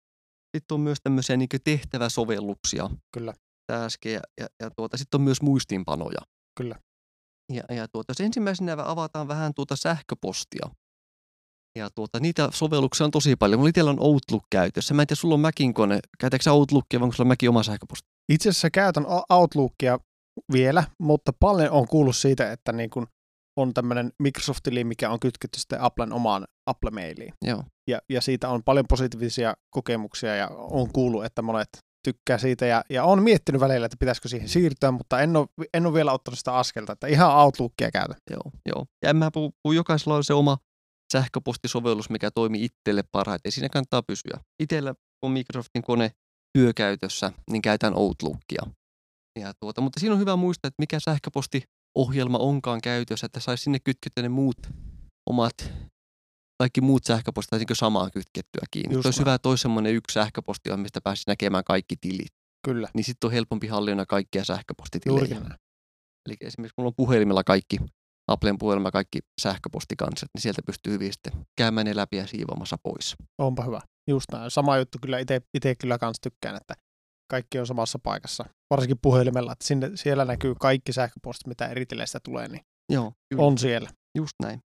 sitten 0.57 0.75
on 0.75 0.81
myös 0.81 0.99
tämmöisiä 1.03 1.37
niin 1.37 1.49
tehtäväsovelluksia, 1.65 2.91
Kyllä. 3.13 3.35
ja, 3.69 4.21
ja, 4.41 4.47
ja 4.61 4.71
tuota, 4.71 4.97
sitten 4.97 5.19
on 5.19 5.23
myös 5.23 5.43
muistiinpanoja. 5.43 6.21
Kyllä. 6.59 6.81
Ja, 7.53 7.63
ja 7.75 7.89
tuota, 7.89 8.13
ensimmäisenä 8.21 8.77
avataan 8.79 9.29
vähän 9.29 9.55
tuota 9.55 9.77
sähköpostia. 9.77 10.71
Ja 11.79 11.91
tuota, 11.91 12.21
niitä 12.21 12.49
sovelluksia 12.53 13.05
on 13.05 13.11
tosi 13.11 13.37
paljon. 13.37 13.61
Mulla 13.61 13.69
itsellä 13.69 13.91
on 13.91 14.01
Outlook 14.01 14.45
käytössä. 14.51 14.95
Mä 14.95 15.03
en 15.03 15.09
tiedä, 15.09 15.21
sulla 15.21 15.35
on 15.35 15.41
Macin 15.41 15.75
kone. 15.75 16.01
Käytätkö 16.21 16.53
Outlookia 16.53 17.01
vai 17.01 17.05
onko 17.05 17.17
sulla 17.17 17.29
Macin 17.29 17.49
oma 17.49 17.63
sähköposti? 17.63 18.09
Itse 18.33 18.49
asiassa 18.49 18.71
käytän 18.71 19.07
Outlookia 19.31 19.99
vielä, 20.53 20.85
mutta 21.03 21.33
paljon 21.41 21.71
on 21.71 21.89
kuullut 21.89 22.17
siitä, 22.17 22.53
että 22.53 22.73
niin 22.73 22.91
kun 22.91 23.07
on 23.57 23.75
tämmöinen 23.75 24.13
Microsoft-tili, 24.23 24.85
mikä 24.85 25.11
on 25.11 25.21
kytketty 25.21 25.61
sitten 25.61 25.81
Applen 25.81 26.13
omaan 26.13 26.45
Apple-mailiin. 26.67 27.35
Joo. 27.45 27.65
Ja, 27.89 28.01
ja 28.09 28.21
siitä 28.21 28.49
on 28.49 28.63
paljon 28.65 28.85
positiivisia 28.89 29.55
kokemuksia 29.71 30.37
ja 30.37 30.49
on 30.49 30.93
kuullut, 30.93 31.25
että 31.25 31.43
monet 31.43 31.69
tykkää 32.07 32.39
siitä 32.39 32.67
ja, 32.67 32.85
ja 32.91 33.05
on 33.05 33.23
miettinyt 33.23 33.61
välillä, 33.61 33.87
että 33.87 33.97
pitäisikö 34.01 34.29
siihen 34.29 34.49
siirtyä, 34.49 34.91
mutta 34.91 35.21
en 35.21 35.37
ole, 35.37 35.47
en 35.75 35.87
ole 35.87 35.95
vielä 35.95 36.13
ottanut 36.13 36.39
sitä 36.39 36.55
askelta, 36.57 36.93
että 36.93 37.07
ihan 37.07 37.37
Outlookia 37.37 37.91
käytän. 37.91 38.17
Joo, 38.31 38.53
joo. 38.67 38.87
Ja 39.03 39.11
en 39.11 39.17
mä 39.17 39.31
puhu, 39.31 39.53
puhu 39.63 39.73
jokaisella 39.73 40.17
on 40.17 40.25
se 40.25 40.35
oma 40.35 40.59
sähköpostisovellus, 41.13 42.11
mikä 42.11 42.31
toimii 42.31 42.65
itselle 42.65 43.03
parhaiten. 43.13 43.53
Siinä 43.53 43.69
kannattaa 43.69 44.03
pysyä. 44.03 44.41
Itellä 44.63 44.95
on 45.23 45.31
Microsoftin 45.31 45.83
kone 45.83 46.11
työkäytössä, 46.59 47.33
niin 47.51 47.63
käytän 47.63 47.95
Outlookia. 47.97 48.63
Ja 49.41 49.53
tuota, 49.61 49.81
mutta 49.81 50.01
siinä 50.01 50.15
on 50.15 50.21
hyvä 50.21 50.37
muistaa, 50.37 50.69
että 50.69 50.83
mikä 50.83 51.01
sähköpostiohjelma 51.01 52.39
onkaan 52.39 52.81
käytössä, 52.81 53.27
että 53.27 53.41
saisi 53.41 53.63
sinne 53.65 53.79
kytkettyä 53.85 54.23
ne 54.23 54.29
muut 54.29 54.57
omat, 55.31 55.73
kaikki 56.59 56.81
muut 56.81 57.05
sähköpostit 57.05 57.59
niin 57.59 57.77
samaan 57.77 58.11
kytkettyä 58.11 58.63
kiinni. 58.71 58.95
Just 58.95 59.07
Olisi 59.07 59.21
hyvä, 59.21 59.35
että 59.35 59.49
olisi 59.49 59.63
semmoinen 59.63 59.95
yksi 59.95 60.15
sähköposti, 60.15 60.77
mistä 60.77 61.01
pääsisi 61.01 61.31
näkemään 61.31 61.65
kaikki 61.65 61.97
tilit. 62.01 62.33
Kyllä, 62.65 62.89
Niin 62.95 63.05
sitten 63.05 63.29
on 63.29 63.33
helpompi 63.33 63.67
hallinnoida 63.67 64.07
kaikkia 64.07 64.45
sähköpostitilejä. 64.45 65.19
juurikin 65.21 65.43
näin. 65.49 65.61
Eli 66.29 66.37
esimerkiksi 66.41 66.75
mulla 66.79 66.89
on 66.89 66.95
puhelimella 66.97 67.45
kaikki, 67.45 67.77
Applen 68.29 68.59
puhelimella 68.59 68.91
kaikki 68.91 69.19
sähköpostikansat, 69.41 70.29
niin 70.35 70.43
sieltä 70.43 70.63
pystyy 70.67 70.93
hyvin 70.93 71.13
sitten 71.13 71.33
käymään 71.57 71.87
ne 71.87 71.97
läpi 71.97 72.17
ja 72.17 72.27
siivoamassa 72.27 72.77
pois. 72.83 73.17
Onpa 73.39 73.65
hyvä. 73.65 73.81
Just 74.09 74.27
näin. 74.33 74.51
Sama 74.51 74.77
juttu 74.77 74.99
kyllä 75.03 75.19
itse 75.55 75.75
kyllä 75.79 75.99
kans 75.99 76.21
tykkään, 76.21 76.57
että 76.57 76.75
kaikki 77.31 77.59
on 77.59 77.67
samassa 77.67 77.99
paikassa, 78.03 78.45
varsinkin 78.71 78.99
puhelimella, 79.03 79.53
että 79.53 79.67
sinne, 79.67 79.91
siellä 79.95 80.25
näkyy 80.25 80.55
kaikki 80.61 80.93
sähköpostit, 80.93 81.47
mitä 81.47 81.67
eri 81.67 81.87
tileistä 81.87 82.21
tulee, 82.25 82.49
niin 82.49 82.61
Joo, 82.93 83.13
kyllä. 83.29 83.45
on 83.45 83.59
siellä. 83.59 83.91
Just 84.15 84.33
näin. 84.43 84.61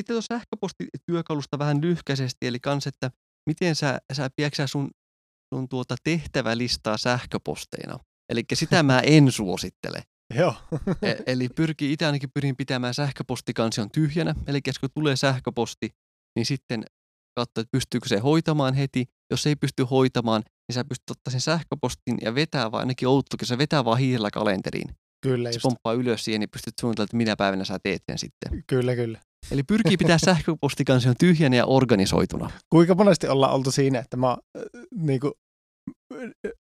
Sitten 0.00 0.14
tuossa 0.14 0.34
sähköpostityökalusta 0.34 1.58
vähän 1.58 1.80
lyhkäisesti, 1.80 2.46
eli 2.46 2.60
kans, 2.60 2.86
että 2.86 3.10
miten 3.46 3.74
sä, 3.76 3.98
sä 4.12 4.30
sä 4.54 4.66
sun, 4.66 4.90
sun 5.54 5.68
tuota 5.68 5.96
tehtävälistaa 6.04 6.98
sähköposteina. 6.98 7.98
Eli 8.32 8.42
sitä 8.54 8.82
mä 8.82 9.00
en 9.00 9.32
suosittele. 9.32 10.02
Joo. 10.38 10.54
E- 11.02 11.14
eli 11.26 11.48
pyrkii, 11.48 11.92
itse 11.92 12.06
ainakin 12.06 12.30
pyrin 12.34 12.56
pitämään 12.56 12.94
sähköpostikansion 12.94 13.90
tyhjänä. 13.90 14.34
Eli 14.46 14.60
kun 14.80 14.88
tulee 14.94 15.16
sähköposti, 15.16 15.90
niin 16.38 16.46
sitten 16.46 16.84
katsoa, 17.38 17.60
että 17.60 17.70
pystyykö 17.72 18.08
se 18.08 18.18
hoitamaan 18.18 18.74
heti. 18.74 19.04
Jos 19.30 19.46
ei 19.46 19.56
pysty 19.56 19.82
hoitamaan, 19.82 20.42
niin 20.68 20.74
sä 20.74 20.84
pystyt 20.84 21.10
ottaa 21.10 21.30
sen 21.30 21.40
sähköpostin 21.40 22.18
ja 22.22 22.34
vetää 22.34 22.72
vaan, 22.72 22.80
ainakin 22.80 23.08
Outlookissa, 23.08 23.58
vetää 23.58 23.84
vaan 23.84 23.98
hiirellä 23.98 24.30
kalenteriin. 24.30 24.88
kyllä, 25.22 25.52
Se 25.52 25.56
just. 25.56 25.62
pomppaa 25.62 25.92
ylös 25.92 26.24
siihen, 26.24 26.40
niin 26.40 26.50
pystyt 26.50 26.74
suunnittelemaan, 26.80 27.06
että 27.06 27.16
minä 27.16 27.36
päivänä 27.36 27.64
sä 27.64 27.78
teet 27.82 28.02
sen 28.08 28.18
sitten. 28.18 28.64
kyllä, 28.66 28.94
kyllä. 28.94 29.20
Eli 29.50 29.62
pyrkii 29.62 29.96
pitää 29.96 30.18
sähköpostikansion 30.26 31.14
tyhjänä 31.18 31.56
ja 31.56 31.66
organisoituna. 31.66 32.50
Kuinka 32.70 32.94
monesti 32.94 33.28
ollaan 33.28 33.52
oltu 33.52 33.70
siinä, 33.70 33.98
että 33.98 34.16
mä 34.16 34.30
äh, 34.30 34.62
niinku, 34.94 35.32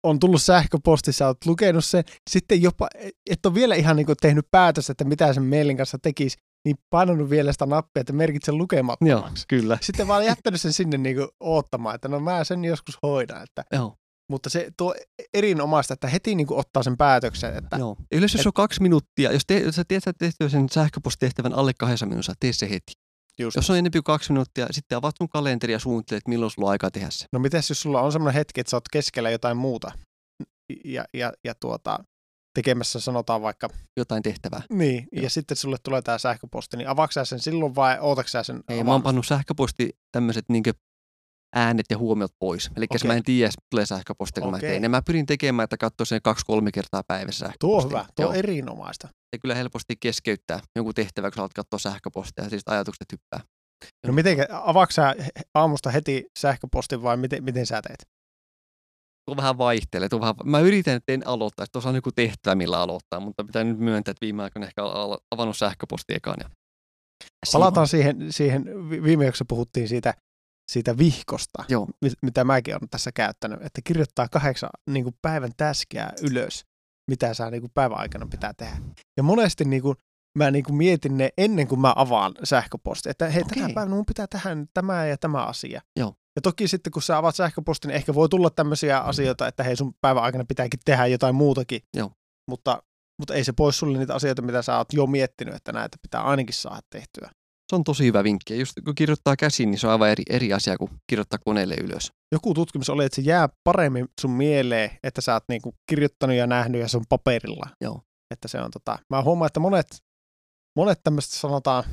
on 0.03 0.19
tullut 0.19 0.43
sähköposti, 0.43 1.13
sä 1.13 1.27
oot 1.27 1.47
lukenut 1.47 1.85
sen, 1.85 2.05
sitten 2.31 2.63
jopa, 2.63 2.89
et 3.31 3.47
ole 3.47 3.55
vielä 3.55 3.75
ihan 3.75 3.97
niinku 3.97 4.15
tehnyt 4.21 4.47
päätös, 4.51 4.91
että 4.91 5.05
mitä 5.05 5.33
sen 5.33 5.45
mailin 5.45 5.77
kanssa 5.77 5.99
tekisi, 6.03 6.37
niin 6.65 6.77
painanut 6.91 7.31
vielä 7.31 7.53
sitä 7.53 7.67
nappia, 7.67 8.01
että 8.01 8.13
merkitsen 8.13 8.53
Joo, 8.53 8.59
lukemattomaksi. 8.63 9.45
kyllä. 9.49 9.79
Sitten 9.81 10.09
vaan 10.09 10.25
jättänyt 10.25 10.61
sen 10.61 10.73
sinne 10.73 10.99
niinku 10.99 11.29
oottamaan, 11.41 11.95
että 11.95 12.09
no 12.09 12.21
mä 12.21 12.45
sen 12.45 12.65
joskus 12.65 12.99
hoidan, 13.03 13.43
että 13.43 13.65
Joo. 13.73 13.97
Mutta 14.33 14.51
se 14.51 14.71
tuo 14.77 14.95
erinomaista, 15.35 15.95
että 15.95 16.09
heti 16.09 16.35
niin 16.35 16.47
kuin 16.47 16.61
ottaa 16.61 16.83
sen 16.83 16.97
päätöksen, 16.97 17.57
että 17.57 17.77
Joo. 17.77 17.97
Yleensä 18.13 18.39
jos 18.39 18.47
on 18.47 18.53
kaksi 18.53 18.83
minuuttia, 18.83 19.33
jos, 19.33 19.43
te, 19.47 19.59
jos 19.59 19.77
sä 19.77 19.85
tiedät, 19.89 20.07
että 20.07 20.31
teet 20.39 20.51
sen 20.51 20.69
sähköpostitehtävän 20.69 21.55
alle 21.55 21.73
kahdessa 21.79 22.07
minuutissa, 22.07 22.33
tee 22.41 22.53
se 22.53 22.71
heti. 22.71 22.93
just, 23.41 23.57
Jos 23.57 23.71
on 23.71 23.77
enemmän 23.77 23.93
kuin 23.93 24.03
kaksi 24.05 24.33
minuuttia, 24.33 24.67
sitten 24.71 24.99
avaat 24.99 25.15
sun 25.19 25.29
kalenteri 25.29 25.73
ja 25.73 25.79
suunnittelet, 25.79 26.19
että 26.19 26.29
milloin 26.29 26.51
sulla 26.51 26.69
on 26.69 26.73
aikaa 26.73 26.91
tehdä 26.91 27.11
se. 27.11 27.27
no 27.33 27.39
mites 27.39 27.69
jos 27.69 27.81
sulla 27.83 28.01
on 28.01 28.13
semmoinen 28.13 28.35
hetki, 28.39 28.61
että 28.61 28.71
sä 28.71 28.77
oot 28.77 28.89
keskellä 28.93 29.31
jotain 29.31 29.57
muuta 29.57 29.93
ja, 30.85 31.05
ja, 31.15 31.33
ja 31.45 31.55
tuota, 31.61 31.99
tekemässä 32.55 33.01
sanotaan 33.01 33.43
vaikka, 33.43 33.69
Jotain 33.97 34.23
tehtävää. 34.23 34.63
niin, 34.71 35.09
Joo. 35.13 35.23
ja 35.23 35.31
sitten 35.31 35.57
sulle 35.57 35.77
tulee 35.83 36.03
tämä 36.03 36.19
sähköposti, 36.19 36.77
niin 36.77 36.89
avaatko 36.89 37.25
sen 37.25 37.41
silloin 37.41 37.75
vai 37.75 37.99
ootatko 38.01 38.43
sen 38.43 38.63
Ei, 38.69 38.85
mä 38.85 38.93
oon 38.93 39.03
pannut 39.03 39.27
sähköposti 39.27 39.91
tämmöiset 40.13 40.45
niinkö 40.49 40.73
äänet 41.55 41.87
ja 41.91 41.99
huomiot 41.99 42.33
pois. 42.39 42.71
Eli 42.77 42.87
okay. 42.91 43.09
Mä 43.09 43.15
en 43.15 43.23
tiedä, 43.23 43.51
tulee 43.71 43.87
sähköposti, 43.87 44.41
kun 44.41 44.55
Okei. 44.55 44.69
mä 44.69 44.73
tein. 44.73 44.83
Ja 44.83 44.89
mä 44.89 45.03
pyrin 45.03 45.27
tekemään, 45.27 45.65
että 45.65 45.77
katsoo 45.77 46.05
sen 46.05 46.23
kaksi-kolme 46.23 46.73
kertaa 46.73 47.03
päivässä. 47.09 47.53
Tuo 47.61 47.77
on 47.77 47.85
hyvä, 47.85 48.05
tuo 48.17 48.27
on 48.27 48.35
erinomaista. 48.35 49.09
Se 49.09 49.39
kyllä 49.43 49.55
helposti 49.55 49.97
keskeyttää 50.01 50.61
jonkun 50.77 50.95
tehtävä, 50.95 51.31
kun 51.31 51.35
sä 51.35 51.41
alat 51.41 51.53
katsoa 51.53 51.79
sähköpostia 51.79 52.45
ja 52.45 52.51
siis 52.51 52.63
ajatukset 52.67 53.07
hyppää. 53.13 53.41
No 54.07 54.13
miten, 54.13 54.37
avaatko 54.51 54.93
sä 54.93 55.15
aamusta 55.55 55.91
heti 55.91 56.27
sähköpostin 56.39 57.03
vai 57.03 57.17
miten, 57.17 57.45
miten 57.45 57.67
sä 57.67 57.83
teet? 57.83 58.07
Tuo 59.29 59.37
vähän 59.37 59.59
vaihtelee. 59.59 60.09
Tuo 60.09 60.21
vähän... 60.21 60.35
Mä 60.45 60.61
yritän, 60.61 60.97
että 60.97 61.13
en 61.13 61.27
aloittaa. 61.27 61.67
Tuossa 61.73 61.89
on 61.89 61.95
joku 61.95 62.13
tehtävä, 62.13 62.55
millä 62.55 62.81
aloittaa, 62.81 63.21
mutta 63.21 63.45
pitää 63.45 63.65
nyt 63.65 63.79
myöntää, 63.79 64.11
että 64.13 64.21
viime 64.21 64.43
aikoina 64.43 64.67
ehkä 64.67 64.83
avannut 65.31 65.57
sähköpostia 65.57 66.17
ekaan. 66.17 66.37
Ja... 66.41 66.49
Palataan 67.53 67.89
siihen, 67.89 68.33
siihen 68.33 68.91
vi- 68.91 69.03
viime 69.03 69.25
jaksossa 69.25 69.45
puhuttiin 69.49 69.89
siitä, 69.89 70.15
siitä 70.73 70.99
vihkosta, 70.99 71.65
Joo. 71.69 71.89
mit- 72.03 72.13
mitä 72.23 72.45
mäkin 72.45 72.75
olen 72.75 72.89
tässä 72.91 73.13
käyttänyt, 73.13 73.63
että 73.63 73.81
kirjoittaa 73.85 74.29
kahdeksan 74.29 74.71
niin 74.91 75.05
kuin 75.05 75.17
päivän 75.23 75.51
täskeä 75.57 76.11
ylös, 76.23 76.65
mitä 77.11 77.35
saa 77.35 77.51
niin 77.51 77.63
kuin 77.63 77.71
päivän 77.75 77.99
aikana 77.99 78.27
pitää 78.27 78.55
tehdä. 78.55 78.77
Ja 79.17 79.23
monesti 79.23 79.65
niin 79.65 79.83
kuin, 79.83 79.97
mä 80.39 80.51
niin 80.51 80.65
kuin 80.65 80.75
mietin 80.77 81.17
ne 81.17 81.31
ennen 81.39 81.69
kuin 81.69 81.81
mä 81.81 81.93
avaan 81.97 82.33
sähköpostia, 82.45 83.11
että 83.11 83.29
hei, 83.29 83.45
tänä 83.45 83.65
Okei. 83.65 83.75
päivänä 83.75 83.95
mun 83.95 84.07
pitää 84.07 84.27
tehdä 84.27 84.51
tämä 84.75 85.07
ja 85.07 85.19
tämä 85.19 85.45
asia. 85.45 85.81
Joo. 85.97 86.15
Ja 86.37 86.43
toki 86.43 86.69
sitten, 86.69 86.91
kun 86.91 87.03
sä 87.03 87.19
avaat 87.19 87.37
sähköpostin, 87.37 87.89
niin 87.89 87.97
ehkä 87.97 88.15
voi 88.15 88.29
tulla 88.29 88.51
tämmöisiä 88.51 88.99
asioita, 88.99 89.49
että 89.49 89.63
hei, 89.63 89.77
sun 89.77 89.95
päivän 90.01 90.23
aikana 90.23 90.45
pitääkin 90.45 90.81
tehdä 90.85 91.07
jotain 91.07 91.35
muutakin. 91.35 91.81
Joo. 91.97 92.13
Mutta, 92.51 92.83
mutta 93.19 93.35
ei 93.35 93.45
se 93.45 93.53
pois 93.53 93.79
sulle 93.79 93.99
niitä 93.99 94.15
asioita, 94.15 94.43
mitä 94.43 94.63
sä 94.63 94.79
oot 94.79 94.93
jo 94.93 95.07
miettinyt, 95.07 95.55
että 95.55 95.73
näitä 95.73 95.97
pitää 96.03 96.23
ainakin 96.23 96.55
saada 96.55 96.81
tehtyä. 96.91 97.31
Se 97.73 97.77
on 97.77 97.85
tosi 97.85 98.05
hyvä 98.05 98.25
vinkki. 98.25 98.59
Just 98.59 98.73
kun 98.85 98.95
kirjoittaa 98.95 99.37
käsin, 99.37 99.71
niin 99.71 99.79
se 99.79 99.87
on 99.87 99.93
aivan 99.93 100.11
eri, 100.11 100.23
eri 100.31 100.53
asia 100.53 100.79
kuin 100.79 100.91
kirjoittaa 101.11 101.39
koneelle 101.45 101.75
ylös. 101.75 102.13
joku 102.33 102.55
tutkimus 102.55 102.91
oli, 102.91 103.05
että 103.05 103.17
se 103.17 103.23
jää 103.23 103.49
paremmin 103.65 104.09
sun 104.21 104.31
mieleen, 104.31 104.91
että 105.03 105.21
sä 105.21 105.33
oot 105.33 105.45
niinku 105.49 105.75
kirjoittanut 105.91 106.37
ja 106.37 106.47
nähnyt 106.47 106.81
ja 106.81 106.89
se 106.89 106.97
on 106.97 107.05
paperilla. 107.09 107.71
Joo. 107.81 108.01
Että 108.35 108.49
se 108.49 108.61
on 108.61 108.71
tota, 108.71 108.99
mä 109.11 109.23
huomaan, 109.23 109.47
että 109.47 109.61
monet, 109.61 109.87
monet 110.79 111.01
tämmöiset 111.05 111.33
sanotaan 111.33 111.85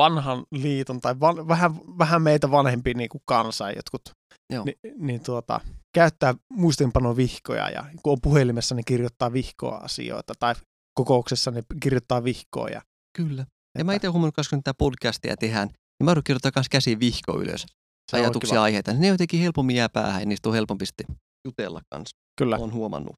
vanhan 0.00 0.44
liiton 0.50 1.00
tai 1.00 1.20
van, 1.20 1.48
vähän, 1.48 1.74
vähän 1.98 2.22
meitä 2.22 2.50
vanhempi 2.50 2.94
niinku 2.94 3.18
kansa, 3.28 3.70
jotkut, 3.70 4.10
Joo. 4.52 4.64
ni, 4.64 4.74
niin 4.98 5.22
tuota, 5.22 5.60
käyttää 5.94 6.34
muistinpanovihkoja 6.52 7.70
ja 7.70 7.84
kun 8.02 8.12
on 8.12 8.20
puhelimessa, 8.22 8.74
niin 8.74 8.84
kirjoittaa 8.84 9.32
vihkoa 9.32 9.76
asioita 9.76 10.34
tai 10.38 10.54
kokouksessa 10.94 11.50
niin 11.50 11.64
kirjoittaa 11.82 12.24
vihkoa. 12.24 12.68
Ja, 12.68 12.82
Kyllä. 13.16 13.46
Ja 13.78 13.84
mä 13.84 13.94
itse 13.94 14.08
huomannut, 14.08 14.34
kanssa, 14.34 14.56
kun 14.56 14.62
tätä 14.62 14.74
podcastia 14.74 15.36
tehdään, 15.36 15.68
niin 15.68 16.04
mä 16.04 16.10
joudun 16.10 16.24
kirjoittaa 16.24 16.52
myös 16.56 16.68
käsin 16.68 17.00
vihko 17.00 17.40
ylös. 17.40 17.66
se 18.10 18.16
on 18.16 18.22
ajatuksia, 18.22 18.62
aiheita. 18.62 18.92
Ne 18.92 19.06
jotenkin 19.06 19.40
helpommin 19.40 19.76
jää 19.76 19.88
päähän 19.88 20.22
ja 20.22 20.26
niistä 20.26 20.48
on 20.48 20.54
helpompi 20.54 20.86
sitten 20.86 21.06
jutella 21.44 21.80
kanssa. 21.90 22.16
Kyllä. 22.38 22.56
Olen 22.56 22.72
huomannut. 22.72 23.16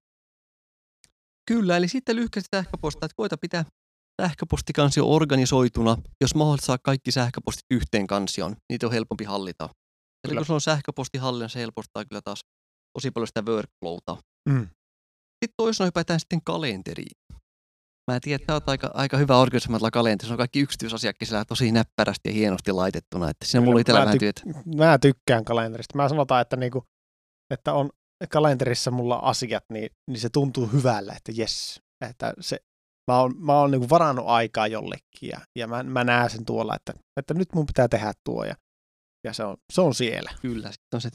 Kyllä, 1.48 1.76
eli 1.76 1.88
sitten 1.88 2.16
lyhkäisesti 2.16 2.56
sähköpostia, 2.56 3.06
että 3.06 3.14
koita 3.16 3.36
pitää 3.38 3.64
sähköpostikansio 4.22 5.06
organisoituna. 5.06 5.96
Jos 6.20 6.34
mahdollista 6.34 6.66
saa 6.66 6.78
kaikki 6.82 7.12
sähköpostit 7.12 7.64
yhteen 7.70 8.06
kansioon, 8.06 8.56
niitä 8.72 8.86
on 8.86 8.92
helpompi 8.92 9.24
hallita. 9.24 9.68
Eli 10.24 10.36
kun 10.36 10.44
sulla 10.44 10.56
on 10.56 10.60
sähköpostihallinnan, 10.60 11.50
se 11.50 11.58
helpottaa 11.58 12.04
kyllä 12.04 12.20
taas 12.24 12.40
tosi 12.92 13.10
paljon 13.10 13.26
sitä 13.26 13.42
workflowta. 13.42 14.16
Mm. 14.48 14.68
Sitten 15.44 15.54
toisena 15.56 15.86
hypätään 15.86 16.20
sitten 16.20 16.40
kalenteriin. 16.44 17.16
Mä 18.08 18.20
tiedän, 18.20 18.40
että 18.42 18.52
sä 18.52 18.54
oot 18.54 18.68
aika, 18.68 18.90
aika 18.94 19.16
hyvä 19.16 19.38
organisoimalla 19.38 19.90
kalenterissa. 19.90 20.28
Se 20.28 20.34
on 20.34 20.38
kaikki 20.38 20.60
yksityisasiakki 20.60 21.26
siellä 21.26 21.44
tosi 21.44 21.72
näppärästi 21.72 22.28
ja 22.28 22.32
hienosti 22.34 22.72
laitettuna. 22.72 23.30
Että 23.30 23.46
siinä 23.46 23.60
Kyllä, 23.60 23.70
mulla 23.70 23.80
itsellä 23.80 24.00
mä 24.00 24.04
vähän 24.04 24.16
tyk- 24.16 24.18
työtä. 24.18 24.42
mä 24.76 24.98
tykkään 24.98 25.44
kalenterista. 25.44 25.96
Mä 25.96 26.08
sanotaan, 26.08 26.42
että, 26.42 26.56
niinku, 26.56 26.84
että 27.50 27.72
on 27.72 27.90
kalenterissa 28.28 28.90
mulla 28.90 29.16
asiat, 29.16 29.64
niin, 29.72 29.90
niin 30.06 30.20
se 30.20 30.28
tuntuu 30.28 30.66
hyvällä, 30.66 31.14
että 31.16 31.32
jes. 31.34 31.80
Että 32.10 32.34
se, 32.40 32.58
mä 33.10 33.20
oon, 33.20 33.34
mä 33.38 33.60
oon 33.60 33.70
niinku 33.70 33.88
varannut 33.90 34.24
aikaa 34.28 34.66
jollekin 34.66 35.28
ja, 35.32 35.40
ja 35.56 35.66
mä, 35.66 35.82
mä 35.82 36.04
näen 36.04 36.30
sen 36.30 36.44
tuolla, 36.44 36.76
että, 36.76 36.92
että 37.16 37.34
nyt 37.34 37.48
mun 37.54 37.66
pitää 37.66 37.88
tehdä 37.88 38.12
tuo 38.24 38.44
ja, 38.44 38.54
ja 39.24 39.32
se, 39.32 39.44
on, 39.44 39.56
se 39.72 39.80
on 39.80 39.94
siellä. 39.94 40.30
Kyllä, 40.42 40.72
sitten 40.72 40.96
on 40.96 41.00
se 41.00 41.08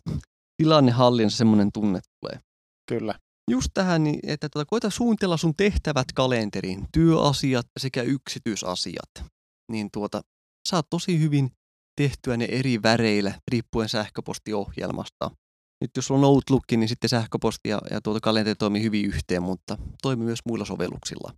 tilannehallinnassa 0.58 1.38
semmoinen 1.38 1.72
tunne 1.74 2.00
tulee. 2.20 2.40
Kyllä. 2.90 3.20
Just 3.52 3.68
tähän, 3.74 4.04
niin 4.04 4.20
että 4.24 4.50
tuota, 4.50 4.66
koita 4.66 4.90
suunnitella 4.90 5.38
sun 5.38 5.56
tehtävät 5.56 6.08
kalenteriin, 6.16 6.88
työasiat 6.92 7.68
sekä 7.80 8.02
yksityisasiat. 8.02 9.32
Niin 9.72 9.90
tuota, 9.92 10.22
saat 10.70 10.90
tosi 10.90 11.20
hyvin 11.20 11.52
tehtyä 12.02 12.38
ne 12.38 12.46
eri 12.46 12.82
väreillä 12.84 13.40
riippuen 13.52 13.90
sähköpostiohjelmasta. 13.90 15.32
Nyt 15.82 15.92
jos 15.96 16.12
on 16.12 16.24
Outlook, 16.24 16.64
niin 16.72 16.90
sitten 16.90 17.10
sähköposti 17.10 17.70
ja, 17.70 17.82
ja 17.92 18.02
tuota 18.02 18.20
kalenteri 18.20 18.56
toimii 18.56 18.84
hyvin 18.84 19.06
yhteen, 19.06 19.44
mutta 19.44 19.78
toimii 20.02 20.26
myös 20.26 20.40
muilla 20.46 20.66
sovelluksilla. 20.66 21.34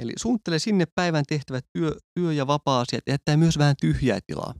Eli 0.00 0.12
suunnittele 0.16 0.58
sinne 0.58 0.86
päivän 0.94 1.24
tehtävät 1.28 1.64
työ, 1.72 1.96
työ- 2.14 2.32
ja 2.32 2.46
vapaa-asiat 2.46 3.02
ja 3.06 3.12
jättää 3.12 3.36
myös 3.36 3.58
vähän 3.58 3.76
tyhjää 3.80 4.18
tilaa. 4.26 4.54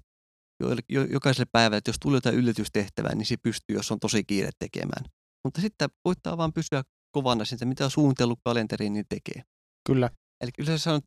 Jokaiselle 1.11 1.49
päivälle, 1.53 1.77
että 1.77 1.89
jos 1.89 1.97
tulee 2.01 2.17
jotain 2.17 2.37
yllätystehtävää, 2.37 3.15
niin 3.15 3.27
se 3.27 3.37
pystyy, 3.37 3.77
jos 3.77 3.93
on 3.93 4.01
tosi 4.01 4.25
kiire 4.25 4.51
tekemään. 4.59 5.05
Mutta 5.45 5.61
sitten 5.61 5.89
koittaa 6.03 6.37
vaan 6.37 6.53
pysyä 6.53 6.83
kovana 7.17 7.45
siitä, 7.45 7.65
mitä 7.65 7.85
on 7.85 7.91
suunnitellut 7.91 8.39
kalenteriin, 8.45 8.93
niin 8.93 9.05
tekee. 9.09 9.43
Kyllä. 9.87 10.11
Eli 10.41 10.51
kyllä 10.57 10.67
sä 10.67 10.79
sanot 10.79 11.05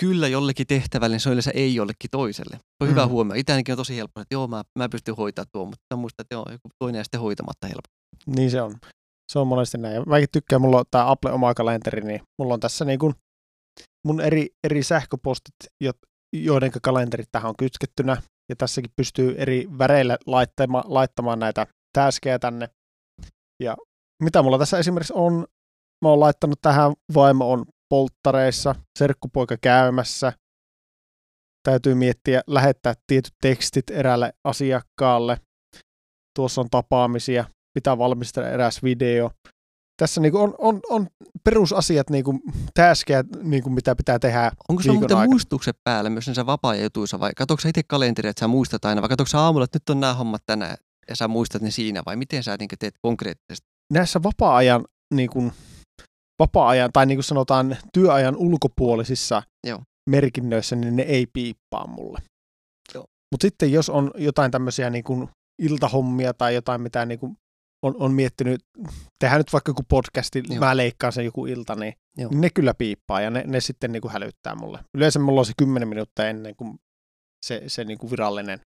kyllä 0.00 0.28
jollekin 0.28 0.66
tehtävälle, 0.66 1.14
niin 1.14 1.20
se 1.20 1.28
on 1.28 1.32
yleensä 1.32 1.50
ei 1.54 1.74
jollekin 1.74 2.10
toiselle. 2.10 2.56
Se 2.56 2.62
on 2.80 2.88
hyvä 2.88 3.04
Mm. 3.06 3.10
huomio. 3.10 3.34
Itseäänkin 3.36 3.72
on 3.72 3.76
tosi 3.76 3.96
helppo, 3.96 4.20
että 4.20 4.34
joo, 4.34 4.46
mä, 4.48 4.62
mä 4.78 4.88
pystyn 4.88 5.16
hoitamaan 5.16 5.48
tuon, 5.52 5.68
mutta 5.68 5.82
sä 5.94 5.96
muistat, 5.96 6.20
että 6.24 6.34
joo, 6.34 6.46
joku 6.50 6.68
toinen 6.78 6.98
ja 6.98 7.04
sitten 7.04 7.20
hoitamatta 7.20 7.66
helppo. 7.66 7.88
Niin 8.36 8.50
se 8.50 8.62
on. 8.62 8.74
Se 9.32 9.38
on 9.38 9.46
monesti 9.46 9.78
näin. 9.78 10.02
Mäkin 10.06 10.28
tykkään, 10.32 10.60
mulla 10.62 10.78
on 10.78 10.84
tämä 10.90 11.10
Apple 11.10 11.32
oma 11.32 11.54
kalenteri, 11.54 12.00
niin 12.04 12.20
mulla 12.38 12.54
on 12.54 12.60
tässä 12.60 12.84
niin 12.84 12.98
kuin 12.98 13.14
mun 14.06 14.20
eri, 14.20 14.48
eri 14.64 14.82
sähköpostit, 14.82 15.54
jo- 15.80 15.92
joiden 16.32 16.70
kalenterit 16.82 17.28
tähän 17.32 17.48
on 17.48 17.56
kytkettynä. 17.58 18.22
Ja 18.48 18.56
tässäkin 18.56 18.90
pystyy 18.96 19.34
eri 19.38 19.66
väreillä 19.78 20.18
laittama, 20.26 20.82
laittamaan 20.86 21.38
näitä 21.38 21.66
täskejä 21.92 22.38
tänne. 22.38 22.68
Ja 23.62 23.76
mitä 24.22 24.42
mulla 24.42 24.58
tässä 24.58 24.78
esimerkiksi 24.78 25.12
on, 25.16 25.46
mä 26.04 26.08
oon 26.08 26.20
laittanut 26.20 26.58
tähän, 26.62 26.92
vaimo 27.14 27.52
on 27.52 27.64
polttareissa, 27.88 28.74
serkkupoika 28.98 29.56
käymässä. 29.62 30.32
Täytyy 31.62 31.94
miettiä, 31.94 32.42
lähettää 32.46 32.94
tietyt 33.06 33.34
tekstit 33.42 33.90
eräälle 33.90 34.32
asiakkaalle. 34.44 35.40
Tuossa 36.38 36.60
on 36.60 36.70
tapaamisia, 36.70 37.44
pitää 37.74 37.98
valmistella 37.98 38.48
eräs 38.48 38.82
video. 38.82 39.30
Tässä 40.02 40.20
niinku 40.20 40.38
on, 40.38 40.54
on, 40.58 40.80
on 40.90 41.06
perusasiat, 41.44 42.10
niinku, 42.10 42.40
täskejä, 42.74 43.24
niinku, 43.42 43.70
mitä 43.70 43.96
pitää 43.96 44.18
tehdä 44.18 44.52
Onko 44.68 44.82
se 44.82 44.92
muuten 44.92 45.16
aikana. 45.16 45.32
muistukset 45.32 45.76
päällä 45.84 46.10
myös 46.10 46.26
näissä 46.26 46.46
vapaa-jutuissa 46.46 47.20
vai 47.20 47.30
katsoitko 47.36 47.68
itse 47.68 47.82
kalenteria, 47.82 48.30
että 48.30 48.40
sä 48.40 48.48
muistat 48.48 48.84
aina 48.84 49.02
vai 49.02 49.08
katsoitko 49.08 49.38
aamulla, 49.38 49.64
että 49.64 49.76
nyt 49.76 49.90
on 49.90 50.00
nämä 50.00 50.14
hommat 50.14 50.42
tänään 50.46 50.76
ja 51.08 51.16
sä 51.16 51.28
muistat 51.28 51.62
ne 51.62 51.70
siinä 51.70 52.02
vai 52.06 52.16
miten 52.16 52.42
sä 52.42 52.56
niin 52.58 52.68
teet 52.78 52.94
konkreettisesti? 53.02 53.76
näissä 53.92 54.22
vapaa-ajan, 54.22 54.84
niin 55.14 55.30
kuin, 55.30 55.52
vapaa-ajan 56.38 56.90
tai 56.92 57.06
niin 57.06 57.16
kuin 57.16 57.24
sanotaan 57.24 57.76
työajan 57.92 58.36
ulkopuolisissa 58.36 59.42
Joo. 59.66 59.82
merkinnöissä, 60.10 60.76
niin 60.76 60.96
ne 60.96 61.02
ei 61.02 61.26
piippaa 61.32 61.86
mulle. 61.86 62.18
Mutta 63.32 63.44
sitten 63.44 63.72
jos 63.72 63.90
on 63.90 64.10
jotain 64.16 64.50
tämmöisiä 64.50 64.90
niin 64.90 65.04
kuin 65.04 65.28
iltahommia 65.62 66.34
tai 66.34 66.54
jotain, 66.54 66.80
mitä 66.80 67.06
niin 67.06 67.18
kuin 67.18 67.36
on, 67.82 67.94
on 67.98 68.12
miettinyt, 68.12 68.60
tehdään 69.18 69.40
nyt 69.40 69.52
vaikka 69.52 69.70
joku 69.70 69.82
podcasti, 69.88 70.42
Joo. 70.48 70.58
mä 70.58 70.76
leikkaan 70.76 71.12
sen 71.12 71.24
joku 71.24 71.46
ilta, 71.46 71.74
niin, 71.74 71.94
Joo. 72.16 72.30
niin 72.30 72.40
ne 72.40 72.50
kyllä 72.50 72.74
piippaa 72.74 73.20
ja 73.20 73.30
ne, 73.30 73.44
ne 73.46 73.60
sitten 73.60 73.92
niin 73.92 74.00
kuin 74.00 74.12
hälyttää 74.12 74.54
mulle. 74.54 74.78
Yleensä 74.96 75.18
mulla 75.18 75.40
on 75.40 75.46
se 75.46 75.52
10 75.58 75.88
minuuttia 75.88 76.28
ennen 76.28 76.56
kuin 76.56 76.78
se, 77.46 77.62
se 77.66 77.84
niin 77.84 77.98
kuin 77.98 78.10
virallinen 78.10 78.60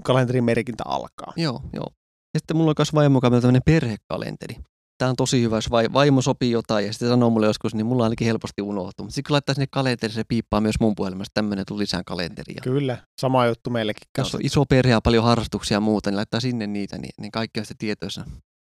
äh, 0.00 0.04
kalenterimerkintä 0.04 0.84
alkaa. 0.86 1.32
Joo, 1.36 1.60
joo. 1.72 1.86
Ja 2.34 2.40
sitten 2.40 2.56
mulla 2.56 2.70
on 2.70 2.74
myös 2.78 2.94
vaimo 2.94 3.20
kanssa 3.20 3.40
tämmöinen 3.40 3.62
perhekalenteri. 3.64 4.56
Tämä 4.98 5.10
on 5.10 5.16
tosi 5.16 5.42
hyvä, 5.42 5.56
jos 5.56 5.70
vai- 5.70 5.92
vaimo 5.92 6.22
sopii 6.22 6.50
jotain 6.50 6.86
ja 6.86 6.92
sitten 6.92 7.08
sanoo 7.08 7.30
mulle 7.30 7.46
joskus, 7.46 7.74
niin 7.74 7.86
mulla 7.86 8.04
ainakin 8.04 8.26
helposti 8.26 8.62
unohtuu. 8.62 9.04
Mutta 9.04 9.14
sitten 9.14 9.28
kun 9.28 9.34
laittaa 9.34 9.54
sinne 9.54 9.66
kalenteri, 9.70 10.12
se 10.12 10.24
piippaa 10.24 10.60
myös 10.60 10.74
mun 10.80 10.94
puhelimesta, 10.94 11.30
tämmöinen 11.34 11.64
tuli 11.66 11.78
lisää 11.78 12.02
kalenteria. 12.06 12.60
Kyllä, 12.62 12.96
sama 13.20 13.46
juttu 13.46 13.70
meillekin 13.70 14.02
Jos 14.18 14.34
on 14.34 14.40
iso 14.44 14.64
perhe 14.66 14.90
ja 14.92 15.00
paljon 15.00 15.24
harrastuksia 15.24 15.74
ja 15.74 15.80
muuta, 15.80 16.10
niin 16.10 16.16
laittaa 16.16 16.40
sinne 16.40 16.66
niitä, 16.66 16.98
niin, 16.98 17.10
niin 17.20 17.32
kaikki 17.32 17.60
on 17.60 17.66
sitten 17.66 17.86
tietoisena. 17.86 18.26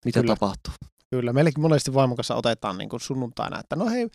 mitä 0.06 0.22
Kyllä. 0.22 0.36
tapahtuu. 0.36 0.74
Kyllä, 1.10 1.34
meilläkin 1.34 1.62
monesti 1.62 1.94
vaimon 1.94 2.18
kanssa 2.18 2.36
otetaan 2.36 2.78
niin 2.78 2.90
kuin 2.90 3.00
sunnuntaina, 3.00 3.60
että 3.60 3.76
no 3.76 3.90
hei, 3.90 4.10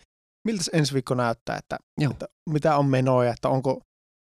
miltä 0.44 0.64
ensi 0.73 0.94
viikko 0.94 1.14
näyttää, 1.14 1.56
että, 1.56 1.76
Joo. 2.00 2.12
että 2.12 2.26
mitä 2.50 2.76
on 2.76 2.87
menoja, 2.87 3.33
että 3.33 3.49
onko 3.49 3.80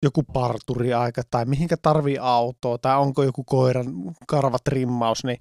joku 0.03 0.23
parturiaika 0.23 1.23
tai 1.31 1.45
mihinkä 1.45 1.77
tarvii 1.83 2.19
autoa 2.19 2.79
tai 2.79 2.97
onko 2.97 3.23
joku 3.23 3.45
koiran 3.45 3.87
karvatrimmaus, 4.29 5.25
niin, 5.25 5.39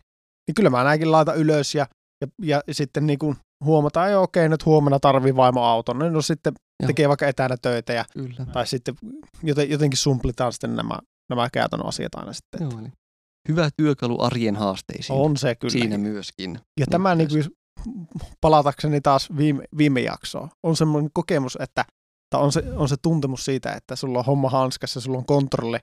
niin 0.47 0.55
kyllä 0.55 0.69
mä 0.69 0.83
näinkin 0.83 1.11
laitan 1.11 1.37
ylös 1.37 1.75
ja, 1.75 1.87
ja, 2.41 2.61
ja 2.67 2.73
sitten 2.73 3.07
niin 3.07 3.19
kuin 3.19 3.35
huomataan, 3.63 4.07
että 4.07 4.19
okei, 4.19 4.49
nyt 4.49 4.65
huomenna 4.65 4.99
tarvii 4.99 5.35
vaimo 5.35 5.63
auton, 5.63 5.99
no, 5.99 6.09
no 6.09 6.21
sitten 6.21 6.53
Joo. 6.83 6.87
tekee 6.87 7.07
vaikka 7.07 7.27
etänä 7.27 7.57
töitä 7.61 7.93
ja, 7.93 8.05
Kyllä. 8.13 8.45
tai 8.53 8.67
sitten 8.67 8.95
joten, 9.43 9.69
jotenkin 9.69 9.97
sumplitaan 9.97 10.53
sitten 10.53 10.75
nämä, 10.75 10.99
nämä 11.29 11.49
käytännön 11.53 11.87
asiat 11.87 12.15
aina 12.15 12.33
sitten. 12.33 12.61
Joo, 12.61 12.79
eli 12.79 12.91
hyvä 13.49 13.69
työkalu 13.77 14.21
arjen 14.21 14.55
haasteisiin. 14.55 15.19
On 15.19 15.37
se 15.37 15.55
kyllä. 15.55 15.71
Siinä 15.71 15.97
myöskin. 15.97 16.59
Ja 16.79 16.85
tämä 16.89 17.15
niin 17.15 17.27
Nykyään. 17.33 17.49
kuin, 17.83 18.07
palatakseni 18.41 19.01
taas 19.01 19.29
viime, 19.37 19.63
viime 19.77 20.01
jaksoon, 20.01 20.49
on 20.63 20.75
semmoinen 20.75 21.09
kokemus, 21.13 21.57
että 21.61 21.85
tai 22.35 22.43
on 22.43 22.51
se, 22.51 22.63
on 22.75 22.89
se 22.89 22.95
tuntemus 23.01 23.45
siitä, 23.45 23.73
että 23.73 23.95
sulla 23.95 24.19
on 24.19 24.25
homma 24.25 24.49
hanskassa, 24.49 25.01
sulla 25.01 25.17
on 25.17 25.25
kontrolli. 25.25 25.77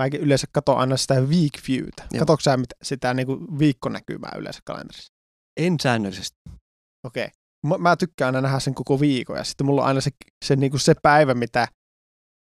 Mäkin 0.00 0.20
yleensä 0.20 0.46
katson 0.52 0.78
aina 0.78 0.96
sitä 0.96 1.14
week 1.14 1.52
viewtä. 1.68 2.04
Katokö 2.18 2.42
sä 2.42 2.56
mit- 2.56 2.74
sitä 2.82 3.14
niin 3.14 3.26
kuin 3.26 3.58
viikkonäkymää 3.58 4.32
yleensä 4.38 4.60
kalenterissa? 4.64 5.12
En 5.60 5.76
säännöllisesti. 5.82 6.36
Okei. 7.06 7.28
Mä, 7.66 7.78
mä 7.78 7.96
tykkään 7.96 8.26
aina 8.26 8.40
nähdä 8.40 8.60
sen 8.60 8.74
koko 8.74 9.00
viikon 9.00 9.36
ja 9.36 9.44
sitten 9.44 9.66
mulla 9.66 9.82
on 9.82 9.88
aina 9.88 10.00
se, 10.00 10.10
se, 10.44 10.56
niin 10.56 10.70
kuin 10.70 10.80
se 10.80 10.94
päivä, 11.02 11.34
mitä 11.34 11.68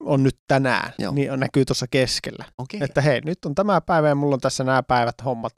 on 0.04 0.24
nyt 0.24 0.38
tänään, 0.48 0.94
Joo. 1.00 1.14
niin 1.14 1.32
on, 1.32 1.40
näkyy 1.40 1.66
tuossa 1.66 1.86
keskellä. 1.88 2.46
Okei. 2.58 2.80
Että 2.84 3.02
hei, 3.02 3.22
nyt 3.22 3.46
on 3.46 3.56
tämä 3.56 3.82
päivä 3.82 4.10
ja 4.10 4.16
mulla 4.16 4.34
on 4.34 4.42
tässä 4.42 4.64
nämä 4.64 4.84
päivät 4.84 5.16
hommat. 5.26 5.54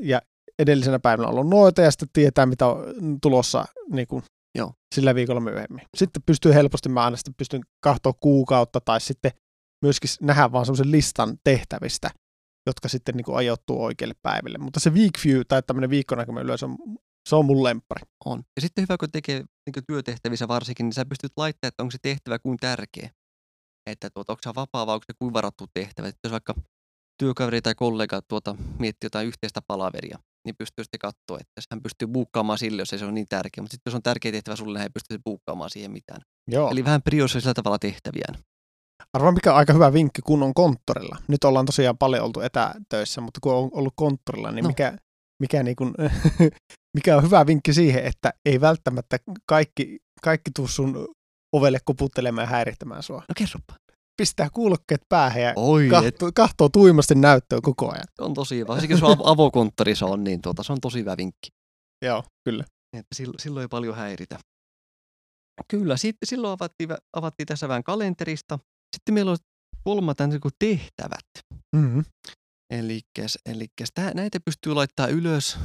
Ja 0.00 0.22
edellisenä 0.58 0.98
päivänä 0.98 1.28
on 1.28 1.34
ollut 1.34 1.50
noita 1.50 1.82
ja 1.82 1.90
sitten 1.90 2.08
tietää, 2.12 2.46
mitä 2.46 2.66
on 2.66 2.84
tulossa 3.22 3.64
niin 3.92 4.06
kuin 4.06 4.22
Joo. 4.58 4.72
sillä 4.94 5.14
viikolla 5.14 5.40
myöhemmin. 5.40 5.86
Sitten 5.96 6.22
pystyy 6.26 6.54
helposti, 6.54 6.88
mä 6.88 7.04
aina 7.04 7.16
sitten 7.16 7.34
pystyn 7.34 7.60
katsoa 7.80 8.12
kuukautta 8.12 8.80
tai 8.80 9.00
sitten 9.00 9.32
myöskin 9.82 10.10
nähdä 10.20 10.52
vaan 10.52 10.66
semmoisen 10.66 10.90
listan 10.90 11.38
tehtävistä, 11.44 12.10
jotka 12.66 12.88
sitten 12.88 13.14
niin 13.16 13.24
kuin 13.24 13.36
ajoittuu 13.36 13.84
oikeille 13.84 14.14
päiville. 14.22 14.58
Mutta 14.58 14.80
se 14.80 14.90
week 14.90 15.12
view 15.24 15.40
tai 15.48 15.62
tämmöinen 15.62 15.90
viikkonäkymä 15.90 16.40
yleensä 16.40 16.66
on, 16.66 16.76
se 17.28 17.36
on 17.36 17.44
mun 17.44 17.62
lemppari. 17.62 18.02
On. 18.24 18.42
Ja 18.56 18.62
sitten 18.62 18.82
hyvä, 18.82 18.96
kun 18.98 19.10
tekee 19.10 19.44
niin 19.66 19.84
työtehtävissä 19.86 20.48
varsinkin, 20.48 20.84
niin 20.86 20.92
sä 20.92 21.06
pystyt 21.06 21.32
laittamaan, 21.36 21.68
että 21.68 21.82
onko 21.82 21.90
se 21.90 21.98
tehtävä 22.02 22.38
kuin 22.38 22.56
tärkeä. 22.56 23.10
Että 23.90 24.10
tuota, 24.10 24.32
onko 24.32 24.40
se 24.42 24.54
vapaa 24.54 24.86
vai 24.86 24.94
onko 24.94 25.04
se 25.06 25.12
kuin 25.18 25.32
varattu 25.32 25.66
tehtävä. 25.74 26.08
Että 26.08 26.20
jos 26.24 26.32
vaikka 26.32 26.54
työkaveri 27.18 27.62
tai 27.62 27.74
kollega 27.74 28.22
tuota, 28.22 28.56
miettii 28.78 29.06
jotain 29.06 29.26
yhteistä 29.26 29.60
palaveria, 29.66 30.18
niin 30.44 30.54
pystyy 30.58 30.84
sitten 30.84 30.98
katsoa, 30.98 31.38
että 31.40 31.62
hän 31.70 31.82
pystyy 31.82 32.08
buukkaamaan 32.08 32.58
sille, 32.58 32.82
jos 32.82 32.92
ei 32.92 32.98
se 32.98 33.04
on 33.04 33.14
niin 33.14 33.26
tärkeä. 33.28 33.62
Mutta 33.62 33.74
sitten 33.74 33.90
jos 33.90 33.94
on 33.94 34.02
tärkeä 34.02 34.32
tehtävä 34.32 34.56
sulle, 34.56 34.78
hän 34.78 34.86
ei 34.86 34.90
pysty 34.90 35.18
buukkaamaan 35.24 35.70
siihen 35.70 35.90
mitään. 35.90 36.20
Joo. 36.50 36.70
Eli 36.70 36.84
vähän 36.84 37.02
priorisoi 37.02 37.40
sillä 37.40 37.54
tavalla 37.54 37.78
tehtäviään. 37.78 38.34
Arvaa 39.12 39.32
mikä 39.32 39.52
on 39.52 39.58
aika 39.58 39.72
hyvä 39.72 39.92
vinkki, 39.92 40.22
kun 40.22 40.42
on 40.42 40.54
konttorilla. 40.54 41.16
Nyt 41.28 41.44
ollaan 41.44 41.66
tosiaan 41.66 41.98
paljon 41.98 42.24
oltu 42.24 42.40
etätöissä, 42.40 43.20
mutta 43.20 43.40
kun 43.42 43.54
on 43.54 43.70
ollut 43.72 43.92
konttorilla, 43.96 44.52
niin 44.52 44.62
No. 44.62 44.68
mikä, 44.68 44.96
mikä, 45.42 45.62
niin 45.62 45.76
kuin, 45.76 45.94
mikä 46.96 47.16
on 47.16 47.22
hyvä 47.22 47.46
vinkki 47.46 47.72
siihen, 47.74 48.04
että 48.04 48.32
ei 48.44 48.60
välttämättä 48.60 49.18
kaikki, 49.46 49.98
kaikki 50.22 50.50
tuu 50.56 50.68
sun 50.68 51.08
ovelle 51.52 51.78
koputtelemaan 51.84 52.44
ja 52.44 52.50
häirittämään 52.50 53.02
sua. 53.02 53.16
No 53.28 53.34
kerropa. 53.36 53.83
Pistää 54.16 54.48
kuulokkeet 54.52 55.00
päähän 55.08 55.42
ja 55.42 55.52
Oi, 55.56 55.84
et, 55.84 55.90
kahtoo, 55.90 56.30
kahtoo 56.34 56.68
tuimasti 56.68 57.14
näyttöä 57.14 57.58
koko 57.62 57.92
ajan. 57.92 58.04
on 58.18 58.34
tosi 58.34 58.56
hyvä. 58.58 58.68
Varsinkin 58.68 58.98
jos 59.00 59.02
avo- 59.18 59.30
avokonttorissa 59.34 60.06
on, 60.06 60.24
niin 60.24 60.42
tuota, 60.42 60.62
se 60.62 60.72
on 60.72 60.80
tosi 60.80 60.98
hyvä 60.98 61.16
vinkki. 61.16 61.48
Joo, 62.04 62.24
kyllä. 62.44 62.64
Että 62.92 63.14
silloin, 63.14 63.40
silloin 63.40 63.62
ei 63.62 63.68
paljon 63.68 63.96
häiritä. 63.96 64.38
Kyllä, 65.68 65.96
sitten 65.96 66.26
silloin 66.26 66.52
avattiin, 66.52 66.88
avattiin 67.12 67.46
tässä 67.46 67.68
vähän 67.68 67.84
kalenterista. 67.84 68.58
Sitten 68.96 69.14
meillä 69.14 69.30
on 69.30 69.38
niin 70.28 70.40
kuin 70.40 70.54
tehtävät. 70.58 71.26
Mm-hmm. 71.76 72.04
Tää, 73.94 74.14
näitä 74.14 74.38
pystyy 74.44 74.74
laittaa 74.74 75.06
ylös. 75.06 75.58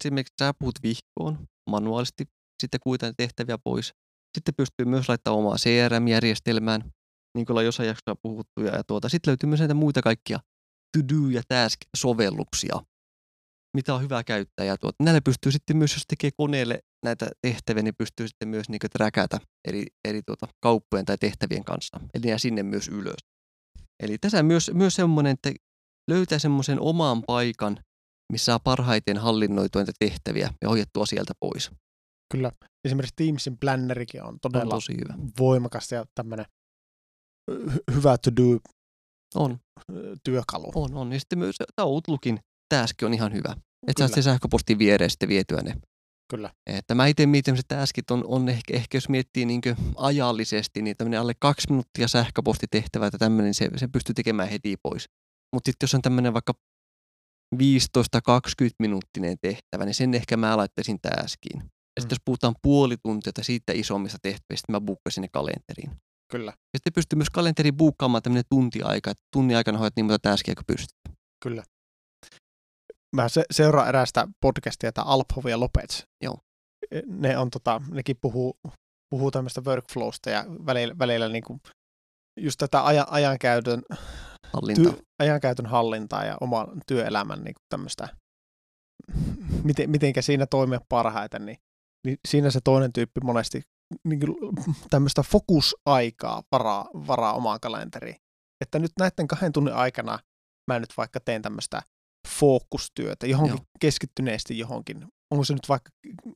Esimerkiksi 0.00 0.34
sä 0.38 0.54
puhut 0.58 0.74
vihkoon 0.82 1.38
manuaalisesti, 1.70 2.24
sitten 2.62 2.80
kuitaan 2.82 3.14
tehtäviä 3.16 3.58
pois. 3.58 3.92
Sitten 4.38 4.54
pystyy 4.56 4.86
myös 4.86 5.08
laittamaan 5.08 5.38
omaa 5.38 5.56
CRM-järjestelmään, 5.56 6.84
niin 7.34 7.46
kuin 7.46 7.52
ollaan 7.54 7.64
jossain 7.64 7.86
jaksossa 7.86 8.14
puhuttu. 8.22 8.60
Ja, 8.60 8.76
ja 8.76 8.84
tuota, 8.84 9.08
sitten 9.08 9.30
löytyy 9.30 9.48
myös 9.48 9.60
näitä 9.60 9.74
muita 9.74 10.02
kaikkia 10.02 10.38
to-do- 10.98 11.30
ja 11.30 11.42
task-sovelluksia, 11.48 12.76
mitä 13.76 13.94
on 13.94 14.02
hyvä 14.02 14.24
käyttää. 14.24 14.66
Ja 14.66 14.76
tuota, 14.76 15.04
näillä 15.04 15.20
pystyy 15.24 15.52
sitten 15.52 15.76
myös, 15.76 15.94
jos 15.94 16.04
tekee 16.08 16.30
koneelle 16.36 16.80
näitä 17.04 17.30
tehtäviä, 17.42 17.82
niin 17.82 17.94
pystyy 17.98 18.28
sitten 18.28 18.48
myös 18.48 18.68
niin 18.68 18.80
träkätä 18.92 19.38
eri, 19.68 19.86
eri 20.08 20.22
tuota, 20.22 20.48
kauppojen 20.60 21.04
tai 21.06 21.18
tehtävien 21.18 21.64
kanssa. 21.64 22.00
Eli 22.14 22.28
jää 22.28 22.38
sinne 22.38 22.62
myös 22.62 22.88
ylös. 22.88 23.18
Eli 24.02 24.18
tässä 24.18 24.42
myös, 24.42 24.70
myös 24.74 24.94
semmoinen, 24.94 25.32
että 25.32 25.52
löytää 26.10 26.38
semmoisen 26.38 26.80
oman 26.80 27.22
paikan, 27.26 27.78
missä 28.32 28.44
saa 28.44 28.58
parhaiten 28.58 29.16
hallinnoitua 29.18 29.82
niitä 29.82 29.92
tehtäviä 29.98 30.54
ja 30.62 30.68
ohjattua 30.68 31.06
sieltä 31.06 31.32
pois. 31.40 31.70
Kyllä. 32.32 32.52
Esimerkiksi 32.84 33.14
Teamsin 33.16 33.58
plannerikin 33.58 34.22
on 34.22 34.28
On 34.28 34.38
todella 34.40 34.74
tosi 34.74 34.92
hyvä. 34.92 35.14
voimakas 35.38 35.92
ja 35.92 36.04
tämmöinen 36.14 36.46
hy- 37.50 37.94
hyvä 37.94 38.18
to-do 38.18 38.58
On, 39.34 39.58
työkalu. 40.24 40.72
on, 40.74 40.94
on. 40.94 41.12
Ja 41.12 41.20
sitten 41.20 41.38
myös 41.38 41.56
tämä 41.76 41.86
Outlookin 41.86 42.40
task 42.74 42.96
on 43.02 43.14
ihan 43.14 43.32
hyvä. 43.32 43.56
Että 43.88 44.00
saat 44.00 44.12
se 44.14 44.22
sähköpostin 44.22 44.78
viereen 44.78 45.10
sitten 45.10 45.28
vietyä 45.28 45.60
ne. 45.62 45.76
Kyllä. 46.30 46.50
Että 46.66 46.94
mä 46.94 47.06
itse 47.06 47.26
mietin, 47.26 47.58
että 47.58 47.76
taskit 47.76 48.10
on, 48.10 48.24
on 48.26 48.48
ehkä, 48.48 48.74
ehkä, 48.76 48.96
jos 48.96 49.08
miettii 49.08 49.46
niin 49.46 49.60
ajallisesti, 49.96 50.82
niin 50.82 50.96
tämmöinen 50.96 51.20
alle 51.20 51.32
kaksi 51.38 51.66
minuuttia 51.70 52.08
sähköpostitehtävä, 52.08 53.06
että 53.06 53.18
tämmöinen 53.18 53.54
se, 53.54 53.70
se 53.76 53.88
pystyy 53.88 54.14
tekemään 54.14 54.48
heti 54.48 54.76
pois. 54.82 55.08
Mutta 55.54 55.68
sitten 55.68 55.84
jos 55.84 55.94
on 55.94 56.02
tämmöinen 56.02 56.34
vaikka 56.34 56.52
15-20 57.56 57.58
minuuttinen 58.78 59.36
tehtävä, 59.40 59.84
niin 59.84 59.94
sen 59.94 60.14
ehkä 60.14 60.36
mä 60.36 60.56
laittaisin 60.56 60.98
taskiin. 61.00 61.58
Ja 61.60 61.64
Mm. 61.64 62.00
sitten 62.02 62.14
jos 62.14 62.22
puhutaan 62.24 62.54
puoli 62.62 62.96
tuntia 63.02 63.32
tai 63.32 63.44
siitä 63.44 63.72
isommista 63.72 64.18
tehtävistä, 64.22 64.72
mä 64.72 64.80
buukkasin 64.80 65.22
ne 65.22 65.28
kalenteriin. 65.32 65.90
Kyllä. 66.30 66.50
Ja 66.50 66.78
sitten 66.78 66.92
pystyy 66.92 67.16
myös 67.16 67.30
kalenteriin 67.30 67.76
buukkaamaan 67.76 68.22
tämmöinen 68.22 68.44
tunti-aika, 68.50 69.10
että 69.10 69.22
tunnin 69.32 69.56
aikana 69.56 69.78
hoidat 69.78 69.96
niin 69.96 70.06
monta 70.06 70.30
taskia 70.30 70.54
kuin 70.54 70.66
pystyt. 70.66 70.98
Kyllä. 71.42 71.62
Mä 73.16 73.28
se, 73.28 73.44
seuraan 73.50 73.88
erästä 73.88 74.28
podcastia, 74.40 74.92
tämä 74.92 75.04
Alphov 75.04 75.46
ja 75.46 75.60
Lopez. 75.60 76.02
Joo. 76.24 76.38
Ne 77.06 77.38
on 77.38 77.50
tota, 77.50 77.80
nekin 77.90 78.16
puhuu, 78.20 78.54
puhuu 79.10 79.30
tämmöistä 79.30 79.60
workflowsta 79.66 80.30
ja 80.30 80.44
välillä, 80.66 80.98
välillä 80.98 81.28
niinku 81.28 81.60
just 82.40 82.58
tätä 82.58 82.84
ajan, 82.84 83.06
ajankäytön, 83.10 83.82
Hallinta. 84.52 84.90
ty, 84.92 85.02
ajankäytön 85.18 85.66
hallintaa 85.66 86.24
ja 86.24 86.36
oman 86.40 86.66
työelämän 86.86 87.44
niinku 87.44 87.60
tämmöistä, 87.68 88.08
miten, 89.64 89.90
mitenkä 89.90 90.22
siinä 90.22 90.46
toimia 90.46 90.80
parhaiten, 90.88 91.46
niin, 91.46 91.58
niin 92.06 92.18
siinä 92.28 92.50
se 92.50 92.60
toinen 92.64 92.92
tyyppi 92.92 93.20
monesti 93.24 93.62
niin 94.04 94.20
tämmöistä 94.90 95.22
fokusaikaa 95.22 96.42
varaa, 96.52 96.88
varaa 96.94 97.32
omaan 97.32 97.60
kalenteriin. 97.60 98.16
Että 98.60 98.78
nyt 98.78 98.92
näiden 98.98 99.28
kahden 99.28 99.52
tunnin 99.52 99.74
aikana 99.74 100.18
mä 100.70 100.78
nyt 100.78 100.96
vaikka 100.96 101.20
teen 101.20 101.42
tämmöistä 101.42 101.82
fokustyötä, 102.28 103.26
johonkin 103.26 103.56
Joo. 103.56 103.64
keskittyneesti 103.80 104.58
johonkin. 104.58 105.06
Onko 105.30 105.44
se 105.44 105.52
nyt 105.52 105.68
vaikka, 105.68 105.90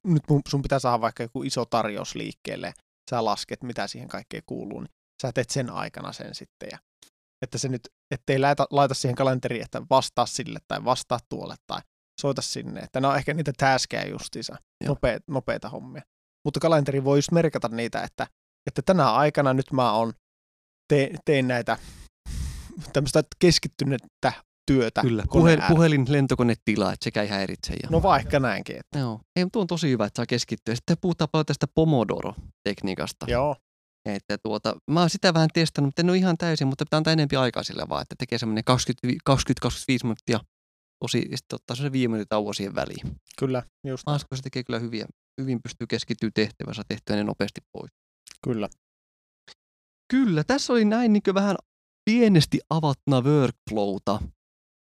nyt 0.04 0.22
sun 0.48 0.62
pitää 0.62 0.78
saada 0.78 1.00
vaikka 1.00 1.22
joku 1.22 1.42
iso 1.42 1.64
tarjous 1.64 2.14
liikkeelle, 2.14 2.74
sä 3.10 3.24
lasket, 3.24 3.62
mitä 3.62 3.86
siihen 3.86 4.08
kaikkeen 4.08 4.42
kuuluu, 4.46 4.80
niin 4.80 4.90
sä 5.22 5.32
teet 5.32 5.50
sen 5.50 5.70
aikana 5.70 6.12
sen 6.12 6.34
sitten. 6.34 6.68
Ja, 6.72 6.78
että 7.42 7.58
se 7.58 7.68
nyt, 7.68 7.88
ettei 8.10 8.38
laita, 8.38 8.66
laita 8.70 8.94
siihen 8.94 9.14
kalenteriin, 9.14 9.64
että 9.64 9.82
vastaa 9.90 10.26
sille 10.26 10.58
tai 10.68 10.84
vastaa 10.84 11.18
tuolle 11.28 11.54
tai 11.66 11.80
soita 12.20 12.42
sinne. 12.42 12.80
Että 12.80 13.00
ne 13.00 13.08
on 13.08 13.16
ehkä 13.16 13.34
niitä 13.34 13.52
taskeja 13.56 14.08
justiinsa, 14.08 14.56
nopeita, 14.84 15.24
nopeita 15.28 15.68
hommia. 15.68 16.02
Mutta 16.44 16.60
kalenteri 16.60 17.04
voi 17.04 17.18
just 17.18 17.32
merkata 17.32 17.68
niitä, 17.68 18.02
että, 18.02 18.26
että 18.66 18.82
tänä 18.82 19.12
aikana 19.12 19.54
nyt 19.54 19.72
mä 19.72 19.92
on, 19.92 20.12
teen, 20.88 21.18
teen 21.24 21.48
näitä 21.48 21.78
tämmöistä 22.92 23.22
keskittynyttä 23.38 24.32
työtä. 24.66 25.00
Kyllä, 25.00 25.24
Puhel, 25.32 25.60
puhelin, 25.68 26.06
lentokonetila, 26.08 26.92
että 26.92 27.04
sekä 27.04 27.22
ei 27.22 27.28
häiritse. 27.28 27.72
Ja... 27.82 27.88
No 27.90 28.02
vaikka 28.02 28.40
näinkin. 28.40 28.76
Että, 28.76 28.98
Joo. 28.98 29.20
Ei, 29.36 29.44
mutta 29.44 29.58
on 29.58 29.66
tosi 29.66 29.90
hyvä, 29.90 30.06
että 30.06 30.16
saa 30.16 30.26
keskittyä. 30.26 30.74
Sitten 30.74 30.96
puhutaan 31.00 31.28
paljon 31.32 31.46
tästä 31.46 31.66
Pomodoro-tekniikasta. 31.74 33.26
joo, 33.28 33.56
Että 34.04 34.38
tuota, 34.38 34.76
mä 34.90 35.00
oon 35.00 35.10
sitä 35.10 35.34
vähän 35.34 35.48
testannut, 35.54 35.88
mutta 35.88 36.02
en 36.02 36.10
ole 36.10 36.16
ihan 36.16 36.38
täysin, 36.38 36.66
mutta 36.66 36.84
pitää 36.84 36.96
antaa 36.96 37.12
enempi 37.12 37.36
aikaa 37.36 37.62
sille 37.62 37.88
vaan, 37.88 38.02
että 38.02 38.14
tekee 38.18 38.38
semmoinen 38.38 38.64
20-25 39.30 39.34
minuuttia 40.02 40.40
tosi, 41.04 41.28
ja 41.30 41.36
sitten 41.36 41.56
ottaa 41.56 41.76
se 41.76 41.92
viime 41.92 42.12
minuutin 42.12 42.28
tauko 42.28 42.52
siihen 42.52 42.74
väliin. 42.74 43.16
kyllä, 43.38 43.62
just. 43.86 44.02
Maasko 44.06 44.36
se 44.36 44.42
tekee 44.42 44.64
kyllä 44.64 44.78
hyviä, 44.78 45.06
hyvin 45.40 45.62
pystyy 45.62 45.86
keskittyä 45.86 46.30
tehtävänsä 46.34 46.82
tehtyä 46.88 47.16
ne 47.16 47.24
nopeasti 47.24 47.60
pois. 47.72 47.90
kyllä. 48.44 48.68
Kyllä, 50.12 50.44
tässä 50.44 50.72
oli 50.72 50.84
näin 50.84 51.12
niin 51.12 51.22
vähän 51.34 51.56
pienesti 52.10 52.60
avattuna 52.70 53.20
workflowta. 53.20 54.20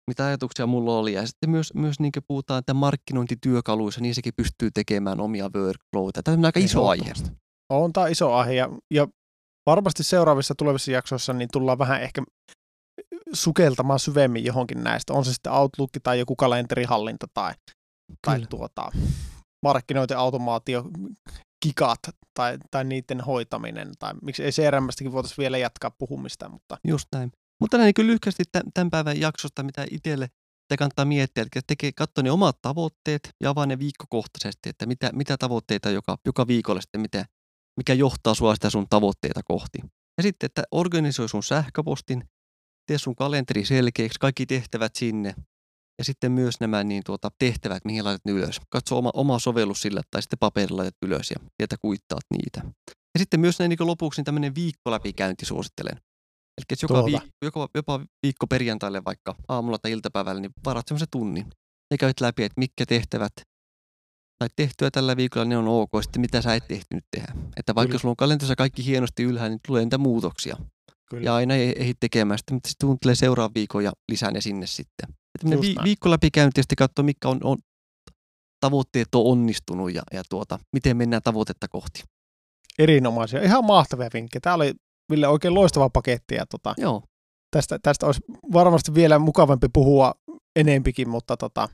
mitä 0.07 0.25
ajatuksia 0.25 0.67
mulla 0.67 0.97
oli. 0.97 1.13
Ja 1.13 1.27
sitten 1.27 1.49
myös, 1.49 1.73
myös 1.73 1.99
niin 1.99 2.11
puhutaan, 2.27 2.59
että 2.59 2.73
markkinointityökaluissa, 2.73 4.01
niin 4.01 4.15
sekin 4.15 4.33
pystyy 4.37 4.71
tekemään 4.73 5.19
omia 5.19 5.49
workflowta. 5.55 6.23
Tämä 6.23 6.37
on 6.37 6.45
aika 6.45 6.59
iso 6.59 6.87
aihe. 6.87 7.13
On 7.69 7.93
tämä 7.93 8.07
iso 8.07 8.33
aihe 8.33 8.53
ja, 8.53 8.69
ja 8.93 9.07
varmasti 9.65 10.03
seuraavissa 10.03 10.55
tulevissa 10.57 10.91
jaksoissa 10.91 11.33
niin 11.33 11.49
tullaan 11.53 11.77
vähän 11.77 12.01
ehkä 12.01 12.23
sukeltamaan 13.33 13.99
syvemmin 13.99 14.45
johonkin 14.45 14.83
näistä. 14.83 15.13
On 15.13 15.25
se 15.25 15.33
sitten 15.33 15.53
Outlook 15.53 15.89
tai 16.03 16.19
joku 16.19 16.35
kalenterihallinta 16.35 17.27
tai, 17.33 17.53
tai 18.27 18.41
tuota, 18.49 18.91
markkinointiautomaatio, 19.63 20.83
kikat 21.59 21.99
tai, 22.33 22.57
tai 22.71 22.83
niiden 22.83 23.21
hoitaminen. 23.21 23.91
Tai 23.99 24.13
miksi 24.21 24.43
ei 24.43 24.51
CRMstäkin 24.51 25.11
voitaisiin 25.11 25.37
vielä 25.37 25.57
jatkaa 25.57 25.91
puhumista. 25.91 26.49
Mutta... 26.49 26.77
Just 26.87 27.07
näin. 27.11 27.31
Mutta 27.59 27.77
näin 27.77 27.93
kyllä 27.93 28.07
lyhkästi 28.07 28.43
tämän 28.73 28.89
päivän 28.89 29.19
jaksosta, 29.19 29.63
mitä 29.63 29.85
itselle 29.91 30.27
te 30.67 30.77
kannattaa 30.77 31.05
miettiä, 31.05 31.43
että 31.43 31.61
tekee, 31.67 31.91
katsoa 31.91 32.23
ne 32.23 32.31
omat 32.31 32.61
tavoitteet 32.61 33.29
ja 33.41 33.49
avaa 33.49 33.65
ne 33.65 33.79
viikkokohtaisesti, 33.79 34.69
että 34.69 34.85
mitä, 34.85 35.09
mitä 35.13 35.37
tavoitteita 35.37 35.89
joka, 35.89 36.17
joka 36.25 36.47
viikolla 36.47 36.81
sitten, 36.81 37.01
mitä, 37.01 37.25
mikä 37.77 37.93
johtaa 37.93 38.33
sua 38.33 38.55
sitä 38.55 38.69
sun 38.69 38.85
tavoitteita 38.89 39.41
kohti. 39.43 39.77
Ja 40.17 40.23
sitten, 40.23 40.45
että 40.45 40.63
organisoi 40.71 41.29
sun 41.29 41.43
sähköpostin, 41.43 42.23
tee 42.85 42.97
sun 42.97 43.15
kalenteri 43.15 43.65
selkeäksi, 43.65 44.19
kaikki 44.19 44.45
tehtävät 44.45 44.95
sinne. 44.95 45.35
Ja 45.97 46.03
sitten 46.03 46.31
myös 46.31 46.59
nämä 46.59 46.83
niin 46.83 47.03
tuota, 47.05 47.29
tehtävät, 47.39 47.85
mihin 47.85 48.05
laitat 48.05 48.25
ne 48.25 48.31
ylös. 48.31 48.59
Katso 48.69 48.97
oma, 48.97 49.11
oma 49.13 49.39
sovellus 49.39 49.81
sillä 49.81 50.01
tai 50.11 50.21
sitten 50.21 50.39
paperilla 50.39 50.77
laitat 50.81 50.97
ylös 51.05 51.31
ja 51.31 51.35
sieltä 51.57 51.75
kuittaat 51.81 52.23
niitä. 52.31 52.61
Ja 52.87 53.19
sitten 53.19 53.39
myös 53.39 53.59
näin 53.59 53.69
niin 53.69 53.87
lopuksi 53.87 54.19
niin 54.19 54.25
tämmöinen 54.25 54.55
viikkoläpikäynti 54.55 55.45
suosittelen. 55.45 55.97
Eli 56.57 56.77
joka, 56.81 57.05
viikko, 57.05 57.27
joka, 57.41 57.67
jopa 57.75 58.01
viikko 58.23 58.47
perjantaille 58.47 59.03
vaikka 59.05 59.35
aamulla 59.47 59.77
tai 59.77 59.91
iltapäivällä, 59.91 60.41
niin 60.41 60.51
varat 60.65 60.87
semmoisen 60.87 61.07
tunnin. 61.11 61.45
Ja 61.91 61.97
käyt 61.97 62.21
läpi, 62.21 62.43
että 62.43 62.59
mitkä 62.59 62.85
tehtävät 62.85 63.33
tai 64.39 64.49
tehtyä 64.55 64.91
tällä 64.91 65.17
viikolla, 65.17 65.45
niin 65.45 65.57
on 65.57 65.67
ok. 65.67 65.89
Sitten 66.01 66.21
mitä 66.21 66.41
sä 66.41 66.55
et 66.55 66.67
tehty 66.67 66.95
nyt 66.95 67.05
tehdä. 67.11 67.33
Että 67.57 67.75
vaikka 67.75 67.91
Kyllä. 67.91 68.01
sulla 68.01 68.11
on 68.11 68.15
kalenterissa 68.15 68.55
kaikki 68.55 68.85
hienosti 68.85 69.23
ylhäällä, 69.23 69.49
niin 69.49 69.59
tulee 69.67 69.83
niitä 69.83 69.97
muutoksia. 69.97 70.57
Kyllä. 71.09 71.23
Ja 71.23 71.35
aina 71.35 71.55
ei 71.55 71.81
ehdi 71.81 71.93
tekemään 71.99 72.37
sitä, 72.37 72.53
mutta 72.53 72.69
sitten 72.69 72.97
tulee 73.01 73.15
seuraavan 73.15 73.53
viikon 73.53 73.83
ja 73.83 73.91
lisää 74.11 74.31
ne 74.31 74.41
sinne 74.41 74.67
sitten. 74.67 75.09
Että 75.45 75.61
vi- 75.61 75.75
viikko 75.83 76.09
läpi 76.09 76.31
käynti 76.31 76.61
ja 76.61 76.75
katsoa, 76.77 77.03
mitkä 77.03 77.29
on, 77.29 77.39
on, 77.43 77.57
tavoitteet 78.59 79.15
on 79.15 79.25
onnistunut 79.25 79.93
ja, 79.93 80.01
ja 80.13 80.23
tuota, 80.29 80.59
miten 80.73 80.97
mennään 80.97 81.21
tavoitetta 81.23 81.67
kohti. 81.67 82.03
Erinomaisia. 82.79 83.43
Ihan 83.43 83.65
mahtavia 83.65 84.09
vinkkejä. 84.13 84.41
Tämä 84.41 84.55
oli 84.55 84.73
Ville 85.11 85.27
oikein 85.27 85.53
loistava 85.53 85.89
paketti 85.89 86.35
ja 86.35 86.45
tota, 86.45 86.73
Joo. 86.77 87.03
Tästä, 87.51 87.79
tästä 87.83 88.05
olisi 88.05 88.21
varmasti 88.53 88.93
vielä 88.93 89.19
mukavampi 89.19 89.67
puhua 89.73 90.13
enempikin, 90.55 91.09
mutta 91.09 91.37
tota, 91.37 91.69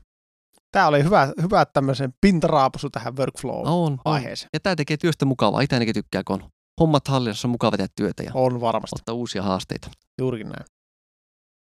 tämä 0.72 0.86
oli 0.86 1.04
hyvä, 1.04 1.32
hyvä 1.42 1.64
tämmöisen 1.64 2.14
pintaraapusu 2.20 2.90
tähän 2.90 3.16
workflow-aiheeseen. 3.16 4.48
Ja 4.52 4.60
tämä 4.60 4.76
tekee 4.76 4.96
työstä 4.96 5.24
mukavaa. 5.24 5.60
Itse 5.60 5.76
ainakin 5.76 5.94
tykkää, 5.94 6.22
kun 6.26 6.42
on 6.42 6.50
hommat 6.80 7.08
hallinnassa 7.08 7.48
on 7.48 7.50
mukava 7.50 7.76
tehdä 7.76 7.92
työtä 7.96 8.22
ja 8.22 8.30
on 8.34 8.60
varmasti. 8.60 8.96
ottaa 9.00 9.14
uusia 9.14 9.42
haasteita. 9.42 9.90
Juurikin 10.18 10.48
näin. 10.48 10.64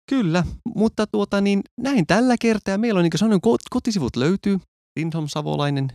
Kyllä, 0.10 0.44
mutta 0.76 1.08
tuota, 1.08 1.42
niin 1.42 1.62
näin 1.82 2.08
tällä 2.08 2.36
kertaa. 2.42 2.78
Meillä 2.78 2.98
on 2.98 3.04
niin 3.04 3.12
sanoin, 3.16 3.42
kotisivut 3.70 4.16
löytyy. 4.16 4.60
Lindholm 5.00 5.28
Savolainen. 5.28 5.88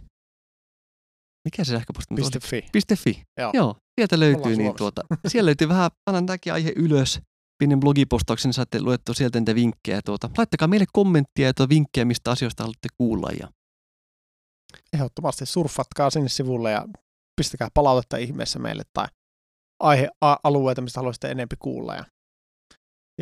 Mikä 1.44 1.64
se 1.64 1.72
sähköposti 1.72 2.14
Piste 2.14 2.40
fi. 2.40 2.64
Piste 2.72 2.96
fi. 2.96 3.22
Joo. 3.40 3.51
Joo. 3.55 3.77
sieltä 4.01 4.20
löytyy. 4.20 4.57
Niin 4.57 4.77
tuota, 4.77 5.03
siellä 5.29 5.46
löytyy 5.46 5.68
vähän, 5.68 5.90
panan 6.05 6.27
tämäkin 6.27 6.53
aihe 6.53 6.72
ylös. 6.77 7.20
Pienen 7.59 7.81
blogipostauksen 7.81 8.48
niin 8.48 8.55
saatte 8.55 8.81
luettua 8.81 9.14
sieltä 9.14 9.40
niitä 9.40 9.55
vinkkejä. 9.55 10.01
Tuota. 10.05 10.31
Laittakaa 10.38 10.68
meille 10.68 10.87
kommenttia 10.92 11.46
ja 11.46 11.55
tuota 11.55 11.68
vinkkejä, 11.68 12.05
mistä 12.05 12.31
asioista 12.31 12.62
haluatte 12.62 12.88
kuulla. 12.98 13.31
Ja... 13.40 13.48
Ehdottomasti 14.92 15.46
surfatkaa 15.46 16.11
sinne 16.11 16.29
sivulle 16.29 16.70
ja 16.70 16.88
pistäkää 17.40 17.68
palautetta 17.75 18.16
ihmeessä 18.16 18.59
meille 18.59 18.83
tai 18.92 19.07
aihealueita, 19.83 20.83
mistä 20.83 21.01
haluaisitte 21.01 21.31
enempi 21.31 21.57
kuulla. 21.59 21.94
Ja, 21.94 22.05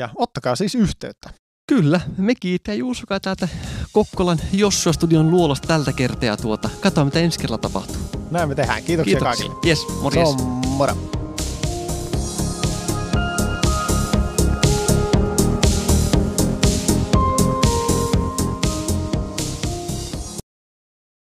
ja 0.00 0.08
ottakaa 0.14 0.56
siis 0.56 0.74
yhteyttä. 0.74 1.30
Kyllä, 1.68 2.00
me 2.18 2.34
kiittää 2.34 2.74
Juusokaa 2.74 3.20
täältä 3.20 3.48
Kokkolan 3.92 4.38
Jossua 4.52 4.92
Studion 4.92 5.30
luolosta 5.30 5.68
tältä 5.68 5.92
kertaa 5.92 6.36
tuota, 6.36 6.68
katsotaan 6.80 7.06
mitä 7.06 7.18
ensi 7.18 7.38
kerralla 7.38 7.58
tapahtuu. 7.58 7.96
Näin 8.30 8.48
me 8.48 8.54
tehdään. 8.54 8.82
Kiitoksia, 8.82 9.18
Kiitoksia. 9.18 9.46
kaikille. 9.48 9.68
Yes, 9.68 9.86
morjes. 10.02 10.28
moro. 10.66 11.19